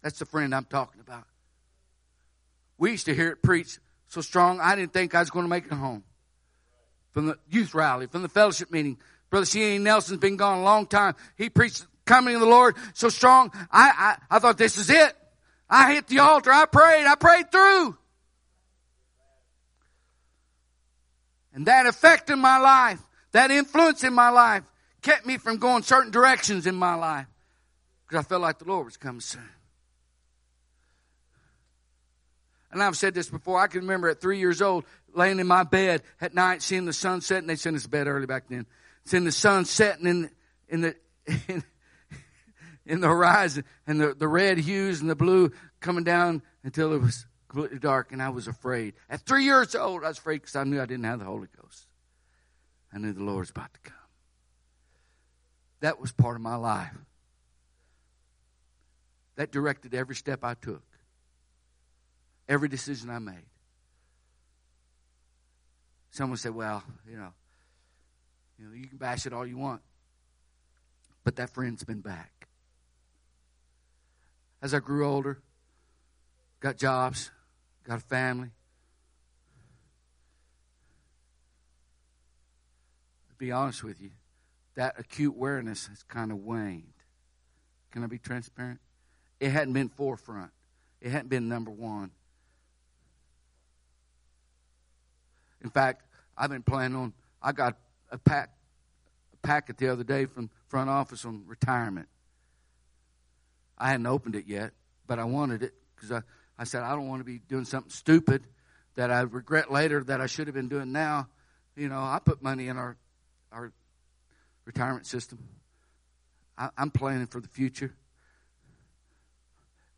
That's 0.00 0.18
the 0.18 0.24
friend 0.24 0.54
I'm 0.54 0.64
talking 0.64 1.02
about. 1.02 1.26
We 2.80 2.92
used 2.92 3.06
to 3.06 3.14
hear 3.14 3.28
it 3.28 3.42
preached 3.42 3.78
so 4.08 4.22
strong, 4.22 4.58
I 4.58 4.74
didn't 4.74 4.92
think 4.92 5.14
I 5.14 5.20
was 5.20 5.30
going 5.30 5.44
to 5.44 5.48
make 5.48 5.66
it 5.66 5.72
home. 5.72 6.02
From 7.12 7.26
the 7.26 7.38
youth 7.48 7.74
rally, 7.74 8.06
from 8.06 8.22
the 8.22 8.28
fellowship 8.28 8.72
meeting. 8.72 8.98
Brother 9.28 9.46
C.A. 9.46 9.78
Nelson's 9.78 10.18
been 10.18 10.36
gone 10.36 10.58
a 10.58 10.64
long 10.64 10.86
time. 10.86 11.14
He 11.36 11.48
preached 11.48 11.86
coming 12.06 12.34
of 12.34 12.40
the 12.40 12.46
Lord 12.46 12.74
so 12.94 13.08
strong, 13.08 13.52
I, 13.70 14.16
I, 14.30 14.36
I 14.36 14.38
thought 14.40 14.58
this 14.58 14.78
is 14.78 14.90
it. 14.90 15.16
I 15.68 15.94
hit 15.94 16.08
the 16.08 16.18
altar. 16.20 16.50
I 16.52 16.64
prayed. 16.66 17.06
I 17.06 17.14
prayed 17.14 17.52
through. 17.52 17.96
And 21.54 21.66
that 21.66 21.86
effect 21.86 22.30
in 22.30 22.40
my 22.40 22.58
life, 22.58 23.00
that 23.30 23.52
influence 23.52 24.02
in 24.02 24.12
my 24.12 24.30
life, 24.30 24.64
kept 25.02 25.26
me 25.26 25.36
from 25.36 25.58
going 25.58 25.84
certain 25.84 26.10
directions 26.10 26.66
in 26.66 26.74
my 26.74 26.94
life. 26.94 27.26
Because 28.08 28.24
I 28.24 28.28
felt 28.28 28.42
like 28.42 28.58
the 28.58 28.64
Lord 28.64 28.86
was 28.86 28.96
coming 28.96 29.20
soon. 29.20 29.48
And 32.72 32.82
I've 32.82 32.96
said 32.96 33.14
this 33.14 33.28
before. 33.28 33.58
I 33.58 33.66
can 33.66 33.80
remember 33.80 34.08
at 34.08 34.20
three 34.20 34.38
years 34.38 34.62
old, 34.62 34.84
laying 35.14 35.40
in 35.40 35.46
my 35.46 35.64
bed 35.64 36.02
at 36.20 36.34
night, 36.34 36.62
seeing 36.62 36.84
the 36.84 36.92
sun 36.92 37.20
setting. 37.20 37.48
They 37.48 37.56
sent 37.56 37.76
us 37.76 37.82
to 37.82 37.88
bed 37.88 38.06
early 38.06 38.26
back 38.26 38.44
then. 38.48 38.66
Seeing 39.04 39.24
the 39.24 39.32
sun 39.32 39.64
setting 39.64 40.06
in 40.06 40.30
in 40.68 40.80
the 40.82 40.96
in, 41.48 41.64
in 42.86 43.00
the 43.00 43.08
horizon, 43.08 43.64
and 43.86 44.00
the, 44.00 44.14
the 44.14 44.28
red 44.28 44.58
hues 44.58 45.00
and 45.00 45.10
the 45.10 45.16
blue 45.16 45.50
coming 45.80 46.04
down 46.04 46.42
until 46.62 46.92
it 46.92 47.00
was 47.00 47.26
completely 47.48 47.80
dark, 47.80 48.12
and 48.12 48.22
I 48.22 48.28
was 48.28 48.46
afraid. 48.46 48.94
At 49.08 49.22
three 49.22 49.44
years 49.44 49.74
old, 49.74 50.04
I 50.04 50.08
was 50.08 50.18
afraid 50.18 50.42
because 50.42 50.54
I 50.54 50.64
knew 50.64 50.80
I 50.80 50.86
didn't 50.86 51.04
have 51.04 51.18
the 51.18 51.24
Holy 51.24 51.48
Ghost. 51.60 51.86
I 52.92 52.98
knew 52.98 53.12
the 53.12 53.24
Lord 53.24 53.40
was 53.40 53.50
about 53.50 53.72
to 53.74 53.80
come. 53.80 53.96
That 55.80 56.00
was 56.00 56.12
part 56.12 56.36
of 56.36 56.42
my 56.42 56.56
life. 56.56 56.94
That 59.36 59.50
directed 59.50 59.94
every 59.94 60.14
step 60.14 60.44
I 60.44 60.54
took 60.54 60.82
every 62.50 62.68
decision 62.68 63.08
I 63.08 63.20
made. 63.20 63.46
Someone 66.10 66.36
said, 66.36 66.52
well, 66.52 66.82
you 67.08 67.16
know, 67.16 67.32
you 68.58 68.66
know, 68.66 68.74
you 68.74 68.88
can 68.88 68.98
bash 68.98 69.24
it 69.24 69.32
all 69.32 69.46
you 69.46 69.56
want. 69.56 69.80
But 71.22 71.36
that 71.36 71.50
friend's 71.50 71.84
been 71.84 72.00
back. 72.00 72.48
As 74.60 74.74
I 74.74 74.80
grew 74.80 75.06
older, 75.08 75.40
got 76.58 76.76
jobs, 76.76 77.30
got 77.84 77.98
a 77.98 78.02
family. 78.02 78.50
To 83.28 83.34
be 83.36 83.52
honest 83.52 83.84
with 83.84 84.00
you, 84.02 84.10
that 84.74 84.96
acute 84.98 85.34
awareness 85.34 85.86
has 85.86 86.02
kind 86.02 86.32
of 86.32 86.38
waned. 86.38 86.92
Can 87.92 88.02
I 88.02 88.08
be 88.08 88.18
transparent? 88.18 88.80
It 89.38 89.50
hadn't 89.50 89.72
been 89.72 89.88
forefront. 89.88 90.50
It 91.00 91.12
hadn't 91.12 91.28
been 91.28 91.48
number 91.48 91.70
one. 91.70 92.10
In 95.62 95.70
fact, 95.70 96.04
I've 96.36 96.50
been 96.50 96.62
planning 96.62 96.96
on. 96.96 97.12
I 97.42 97.52
got 97.52 97.76
a 98.10 98.18
pack, 98.18 98.50
a 99.32 99.46
packet 99.46 99.78
the 99.78 99.88
other 99.88 100.04
day 100.04 100.26
from 100.26 100.50
front 100.68 100.90
office 100.90 101.24
on 101.24 101.44
retirement. 101.46 102.08
I 103.78 103.90
hadn't 103.90 104.06
opened 104.06 104.36
it 104.36 104.46
yet, 104.46 104.72
but 105.06 105.18
I 105.18 105.24
wanted 105.24 105.62
it 105.62 105.74
because 105.94 106.12
I, 106.12 106.22
I 106.58 106.64
said 106.64 106.82
I 106.82 106.90
don't 106.90 107.08
want 107.08 107.20
to 107.20 107.24
be 107.24 107.38
doing 107.38 107.64
something 107.64 107.90
stupid 107.90 108.42
that 108.96 109.10
I 109.10 109.20
regret 109.20 109.72
later 109.72 110.04
that 110.04 110.20
I 110.20 110.26
should 110.26 110.46
have 110.46 110.54
been 110.54 110.68
doing 110.68 110.92
now. 110.92 111.28
You 111.76 111.88
know, 111.88 111.98
I 111.98 112.18
put 112.24 112.42
money 112.42 112.68
in 112.68 112.76
our 112.76 112.96
our 113.52 113.72
retirement 114.64 115.06
system. 115.06 115.38
I, 116.58 116.70
I'm 116.76 116.90
planning 116.90 117.26
for 117.26 117.40
the 117.40 117.48
future, 117.48 117.94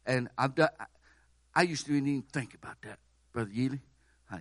and 0.07 0.29
I've 0.39 0.55
done. 0.55 0.71
I 1.55 1.63
used 1.63 1.87
to 1.87 1.93
even 1.93 2.23
think 2.23 2.55
about 2.55 2.81
that, 2.83 2.99
Brother 3.33 3.51
Yealy. 3.51 3.81
I 4.31 4.39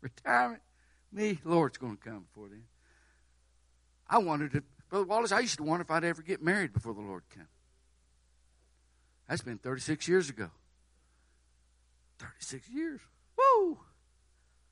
retirement, 0.00 0.62
me, 1.12 1.38
Lord's 1.44 1.78
going 1.78 1.96
to 1.96 2.02
come 2.02 2.24
before 2.32 2.48
then. 2.48 2.64
I 4.08 4.18
wanted 4.18 4.52
to, 4.52 4.62
Brother 4.88 5.06
Wallace. 5.06 5.32
I 5.32 5.40
used 5.40 5.56
to 5.58 5.62
wonder 5.62 5.82
if 5.82 5.90
I'd 5.90 6.04
ever 6.04 6.22
get 6.22 6.42
married 6.42 6.72
before 6.72 6.94
the 6.94 7.00
Lord 7.00 7.22
came. 7.32 7.46
That's 9.28 9.42
been 9.42 9.58
36 9.58 10.08
years 10.08 10.28
ago. 10.28 10.50
36 12.18 12.68
years. 12.68 13.00
Woo! 13.38 13.78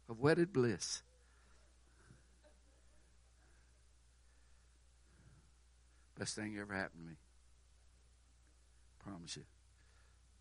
Of 0.09 0.19
wedded 0.19 0.53
bliss. 0.53 1.03
Best 6.19 6.35
thing 6.35 6.59
ever 6.61 6.75
happened 6.75 7.05
to 7.05 7.11
me. 7.11 7.17
Promise 9.05 9.37
you. 9.37 9.45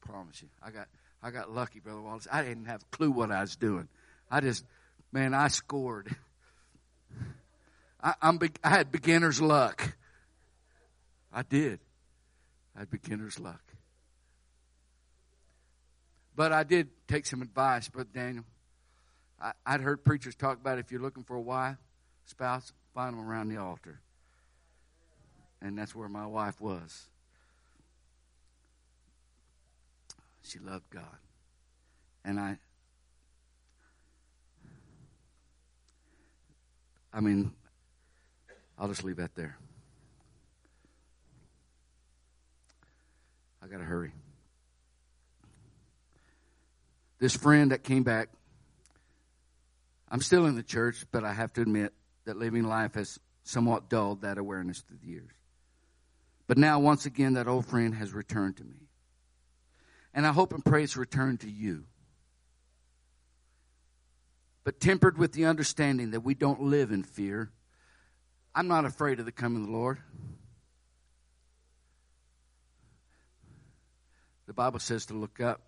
Promise 0.01 0.41
you. 0.41 0.49
I 0.63 0.71
got 0.71 0.88
I 1.21 1.31
got 1.31 1.51
lucky, 1.51 1.79
Brother 1.79 2.01
Wallace. 2.01 2.27
I 2.31 2.43
didn't 2.43 2.65
have 2.65 2.81
a 2.81 2.95
clue 2.95 3.11
what 3.11 3.31
I 3.31 3.41
was 3.41 3.55
doing. 3.55 3.88
I 4.29 4.41
just, 4.41 4.65
man, 5.12 5.34
I 5.34 5.47
scored. 5.47 6.16
I, 8.01 8.14
am 8.22 8.39
I 8.64 8.70
had 8.70 8.91
beginner's 8.91 9.41
luck. 9.41 9.95
I 11.34 11.41
did. 11.43 11.80
I 12.76 12.80
had 12.80 12.91
beginner's 12.91 13.39
luck. 13.39 13.62
But 16.36 16.51
I 16.51 16.64
did 16.64 16.89
take 17.08 17.26
some 17.26 17.41
advice, 17.41 17.89
Brother 17.89 18.10
Daniel. 18.14 18.45
I, 19.41 19.53
would 19.72 19.82
heard 19.82 20.03
preachers 20.03 20.36
talk 20.36 20.60
about 20.60 20.80
if 20.80 20.91
you're 20.91 21.01
looking 21.01 21.24
for 21.24 21.36
a 21.36 21.41
wife, 21.41 21.78
spouse, 22.26 22.72
find 22.93 23.18
them 23.18 23.28
around 23.28 23.49
the 23.49 23.58
altar. 23.58 23.99
And 25.62 25.78
that's 25.78 25.95
where 25.95 26.10
my 26.10 26.28
wife 26.28 26.62
was. 26.62 27.08
She 30.43 30.60
loved 30.60 30.89
God. 30.89 31.03
And 32.24 32.39
I, 32.39 32.58
I 37.18 37.20
mean, 37.20 37.51
I'll 38.78 38.88
just 38.88 39.03
leave 39.03 39.18
that 39.18 39.34
there. 39.34 39.57
I 43.63 43.65
got 43.65 43.80
to 43.80 43.84
hurry 43.84 44.13
this 47.20 47.36
friend 47.36 47.72
that 47.72 47.84
came 47.84 48.03
back, 48.03 48.30
I'm 50.09 50.22
still 50.22 50.45
in 50.45 50.55
the 50.55 50.63
church, 50.63 51.05
but 51.11 51.24
I 51.24 51.34
have 51.34 51.53
to 51.53 51.61
admit 51.61 51.93
that 52.26 52.38
living 52.38 52.63
life 52.63 52.93
has 52.95 53.20
somewhat 53.43 53.89
dulled 53.89 54.22
that 54.22 54.38
awareness 54.38 54.80
through 54.82 54.97
the 55.01 55.07
years. 55.07 55.32
But 56.47 56.57
now, 56.57 56.80
once 56.80 57.05
again, 57.05 57.34
that 57.34 57.47
old 57.47 57.65
friend 57.65 57.93
has 57.95 58.13
returned 58.13 58.57
to 58.57 58.63
me. 58.63 58.88
And 60.13 60.26
I 60.26 60.32
hope 60.32 60.53
and 60.53 60.63
pray 60.63 60.84
it's 60.84 60.95
returned 60.95 61.41
to 61.41 61.49
you. 61.49 61.84
But 64.68 64.82
tempered 64.82 65.18
with 65.18 65.32
the 65.32 65.45
understanding 65.45 66.11
that 66.11 66.20
we 66.20 66.34
don't 66.34 66.63
live 66.63 66.91
in 66.91 67.03
fear. 67.03 67.49
I'm 68.53 68.68
not 68.68 68.84
afraid 68.84 69.18
of 69.22 69.26
the 69.26 69.32
coming 69.32 69.61
of 69.61 69.68
the 69.68 69.74
Lord. 69.74 69.97
The 74.45 74.51
Bible 74.51 74.80
says 74.80 75.05
to 75.05 75.13
look 75.13 75.39
up. 75.39 75.61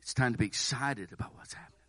It's 0.00 0.14
time 0.14 0.32
to 0.32 0.38
be 0.38 0.46
excited 0.46 1.12
about 1.12 1.36
what's 1.36 1.52
happening. 1.52 1.82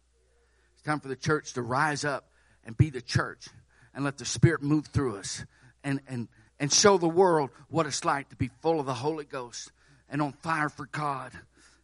It's 0.73 0.83
time 0.83 0.99
for 0.99 1.07
the 1.07 1.15
church 1.15 1.53
to 1.53 1.61
rise 1.61 2.03
up 2.03 2.29
and 2.65 2.75
be 2.75 2.89
the 2.89 3.01
church 3.01 3.47
and 3.95 4.03
let 4.03 4.17
the 4.17 4.25
Spirit 4.25 4.61
move 4.61 4.87
through 4.87 5.15
us 5.15 5.45
and, 5.85 6.01
and, 6.05 6.27
and 6.59 6.69
show 6.69 6.97
the 6.97 7.07
world 7.07 7.51
what 7.69 7.85
it's 7.85 8.03
like 8.03 8.27
to 8.31 8.35
be 8.35 8.49
full 8.61 8.81
of 8.81 8.87
the 8.87 8.93
Holy 8.93 9.23
Ghost 9.23 9.71
and 10.09 10.21
on 10.21 10.33
fire 10.33 10.67
for 10.67 10.87
God. 10.87 11.31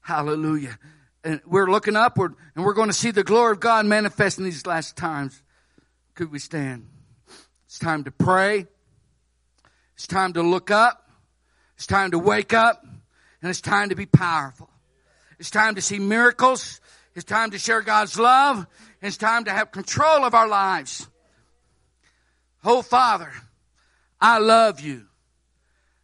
Hallelujah. 0.02 0.78
And 1.28 1.42
we're 1.46 1.70
looking 1.70 1.98
upward 1.98 2.36
and 2.56 2.64
we're 2.64 2.74
going 2.74 2.88
to 2.88 2.94
see 2.94 3.12
the 3.12 3.22
glory 3.22 3.52
of 3.52 3.60
God 3.60 3.86
manifest 3.86 4.38
in 4.38 4.46
these 4.46 4.66
last 4.66 4.96
times. 4.96 5.44
Could 6.16 6.32
we 6.32 6.40
stand? 6.40 6.88
It's 7.66 7.80
time 7.80 8.06
to 8.06 8.12
pray. 8.12 8.66
It's 9.96 10.08
time 10.08 10.32
to 10.34 10.42
look 10.42 10.72
up. 10.72 11.10
It's 11.76 11.86
time 11.86 12.12
to 12.12 12.18
wake 12.18 12.54
up. 12.54 12.82
And 13.42 13.50
it's 13.50 13.60
time 13.60 13.90
to 13.90 13.96
be 13.96 14.06
powerful. 14.06 14.70
It's 15.38 15.52
time 15.52 15.76
to 15.76 15.82
see 15.82 16.00
miracles. 16.00 16.80
It's 17.14 17.26
time 17.26 17.52
to 17.52 17.60
share 17.60 17.82
God's 17.82 18.18
love. 18.18 18.66
It's 19.02 19.18
time 19.18 19.44
to 19.44 19.52
have 19.52 19.74
control 19.74 20.24
of 20.24 20.34
our 20.34 20.48
lives. 20.48 21.10
Oh, 22.64 22.82
Father, 22.82 23.34
I 24.22 24.40
love 24.40 24.80
you. 24.80 25.08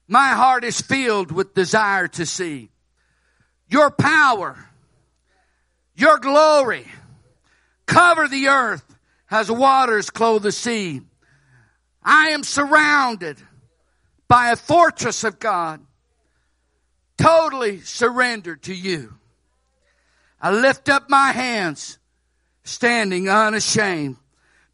My 0.06 0.32
heart 0.32 0.66
is 0.66 0.82
filled 0.82 1.32
with 1.32 1.54
desire 1.54 2.10
to 2.10 2.26
see 2.26 2.72
your 3.70 3.90
power, 3.90 4.68
your 5.96 6.18
glory 6.20 6.88
cover 7.86 8.28
the 8.28 8.48
earth 8.48 8.84
as 9.30 9.52
waters 9.52 10.10
clothe 10.10 10.44
the 10.44 10.52
sea. 10.52 11.02
I 12.04 12.30
am 12.30 12.44
surrounded 12.44 13.38
by 14.28 14.52
a 14.52 14.56
fortress 14.56 15.24
of 15.24 15.40
God, 15.40 15.80
totally 17.18 17.82
surrendered 17.82 18.64
to 18.64 18.74
you. 18.74 19.14
I 20.42 20.52
lift 20.52 20.90
up 20.90 21.10
my 21.10 21.32
hands, 21.32 21.98
standing 22.64 23.30
unashamed, 23.30 24.18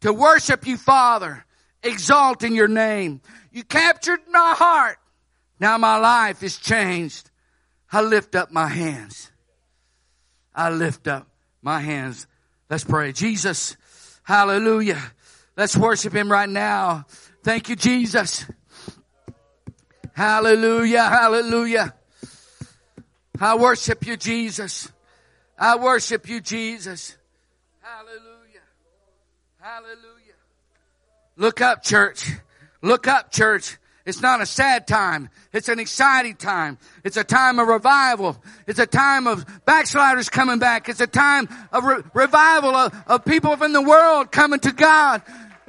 to 0.00 0.12
worship 0.12 0.66
you, 0.66 0.76
Father, 0.76 1.44
exalting 1.82 2.54
your 2.56 2.68
name. 2.68 3.20
You 3.52 3.62
captured 3.62 4.20
my 4.30 4.54
heart. 4.56 4.96
Now 5.60 5.78
my 5.78 5.98
life 5.98 6.42
is 6.42 6.56
changed. 6.56 7.30
I 7.92 8.02
lift 8.02 8.34
up 8.34 8.50
my 8.50 8.68
hands. 8.68 9.30
I 10.54 10.70
lift 10.70 11.08
up 11.08 11.26
my 11.62 11.80
hands. 11.80 12.26
Let's 12.68 12.84
pray. 12.84 13.12
Jesus, 13.12 13.76
hallelujah. 14.22 15.00
Let's 15.56 15.76
worship 15.76 16.12
him 16.12 16.30
right 16.30 16.48
now. 16.48 17.06
Thank 17.42 17.68
you, 17.68 17.76
Jesus. 17.76 18.46
Hallelujah, 20.12 21.02
hallelujah. 21.02 21.94
I 23.40 23.56
worship 23.56 24.06
you, 24.06 24.16
Jesus. 24.16 24.90
I 25.58 25.76
worship 25.76 26.28
you, 26.28 26.40
Jesus. 26.40 27.16
Hallelujah. 27.80 28.60
Hallelujah. 29.58 30.34
Look 31.36 31.60
up, 31.60 31.82
church. 31.82 32.30
Look 32.82 33.08
up, 33.08 33.32
church. 33.32 33.78
It's 34.06 34.22
not 34.22 34.40
a 34.40 34.46
sad 34.46 34.86
time. 34.86 35.28
It's 35.52 35.68
an 35.68 35.78
exciting 35.78 36.36
time. 36.36 36.78
It's 37.04 37.16
a 37.16 37.24
time 37.24 37.58
of 37.58 37.68
revival. 37.68 38.42
It's 38.66 38.78
a 38.78 38.86
time 38.86 39.26
of 39.26 39.44
backsliders 39.66 40.28
coming 40.28 40.58
back. 40.58 40.88
It's 40.88 41.00
a 41.00 41.06
time 41.06 41.48
of 41.70 41.84
re- 41.84 42.02
revival 42.14 42.74
of, 42.74 42.94
of 43.06 43.24
people 43.24 43.56
from 43.56 43.72
the 43.72 43.82
world 43.82 44.32
coming 44.32 44.60
to 44.60 44.72
God, 44.72 45.22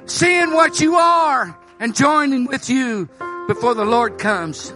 seeing 0.06 0.52
what 0.52 0.80
you 0.80 0.94
are 0.96 1.58
and 1.78 1.94
joining 1.94 2.46
with 2.46 2.70
you 2.70 3.08
before 3.48 3.74
the 3.74 3.84
Lord 3.84 4.18
comes. 4.18 4.72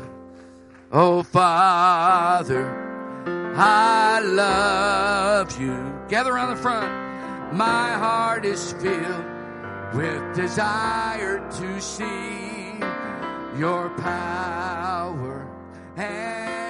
Oh, 0.93 1.23
Father. 1.23 2.85
I 3.57 4.21
love 4.21 5.59
you. 5.61 5.95
Gather 6.09 6.33
around 6.33 6.55
the 6.55 6.63
front. 6.63 7.55
My 7.55 7.93
heart 7.93 8.45
is 8.45 8.73
filled 8.75 9.25
with 9.95 10.37
desire 10.37 11.39
to 11.39 11.81
see 11.81 12.73
your 13.59 13.89
power 13.91 15.49
and 15.97 16.66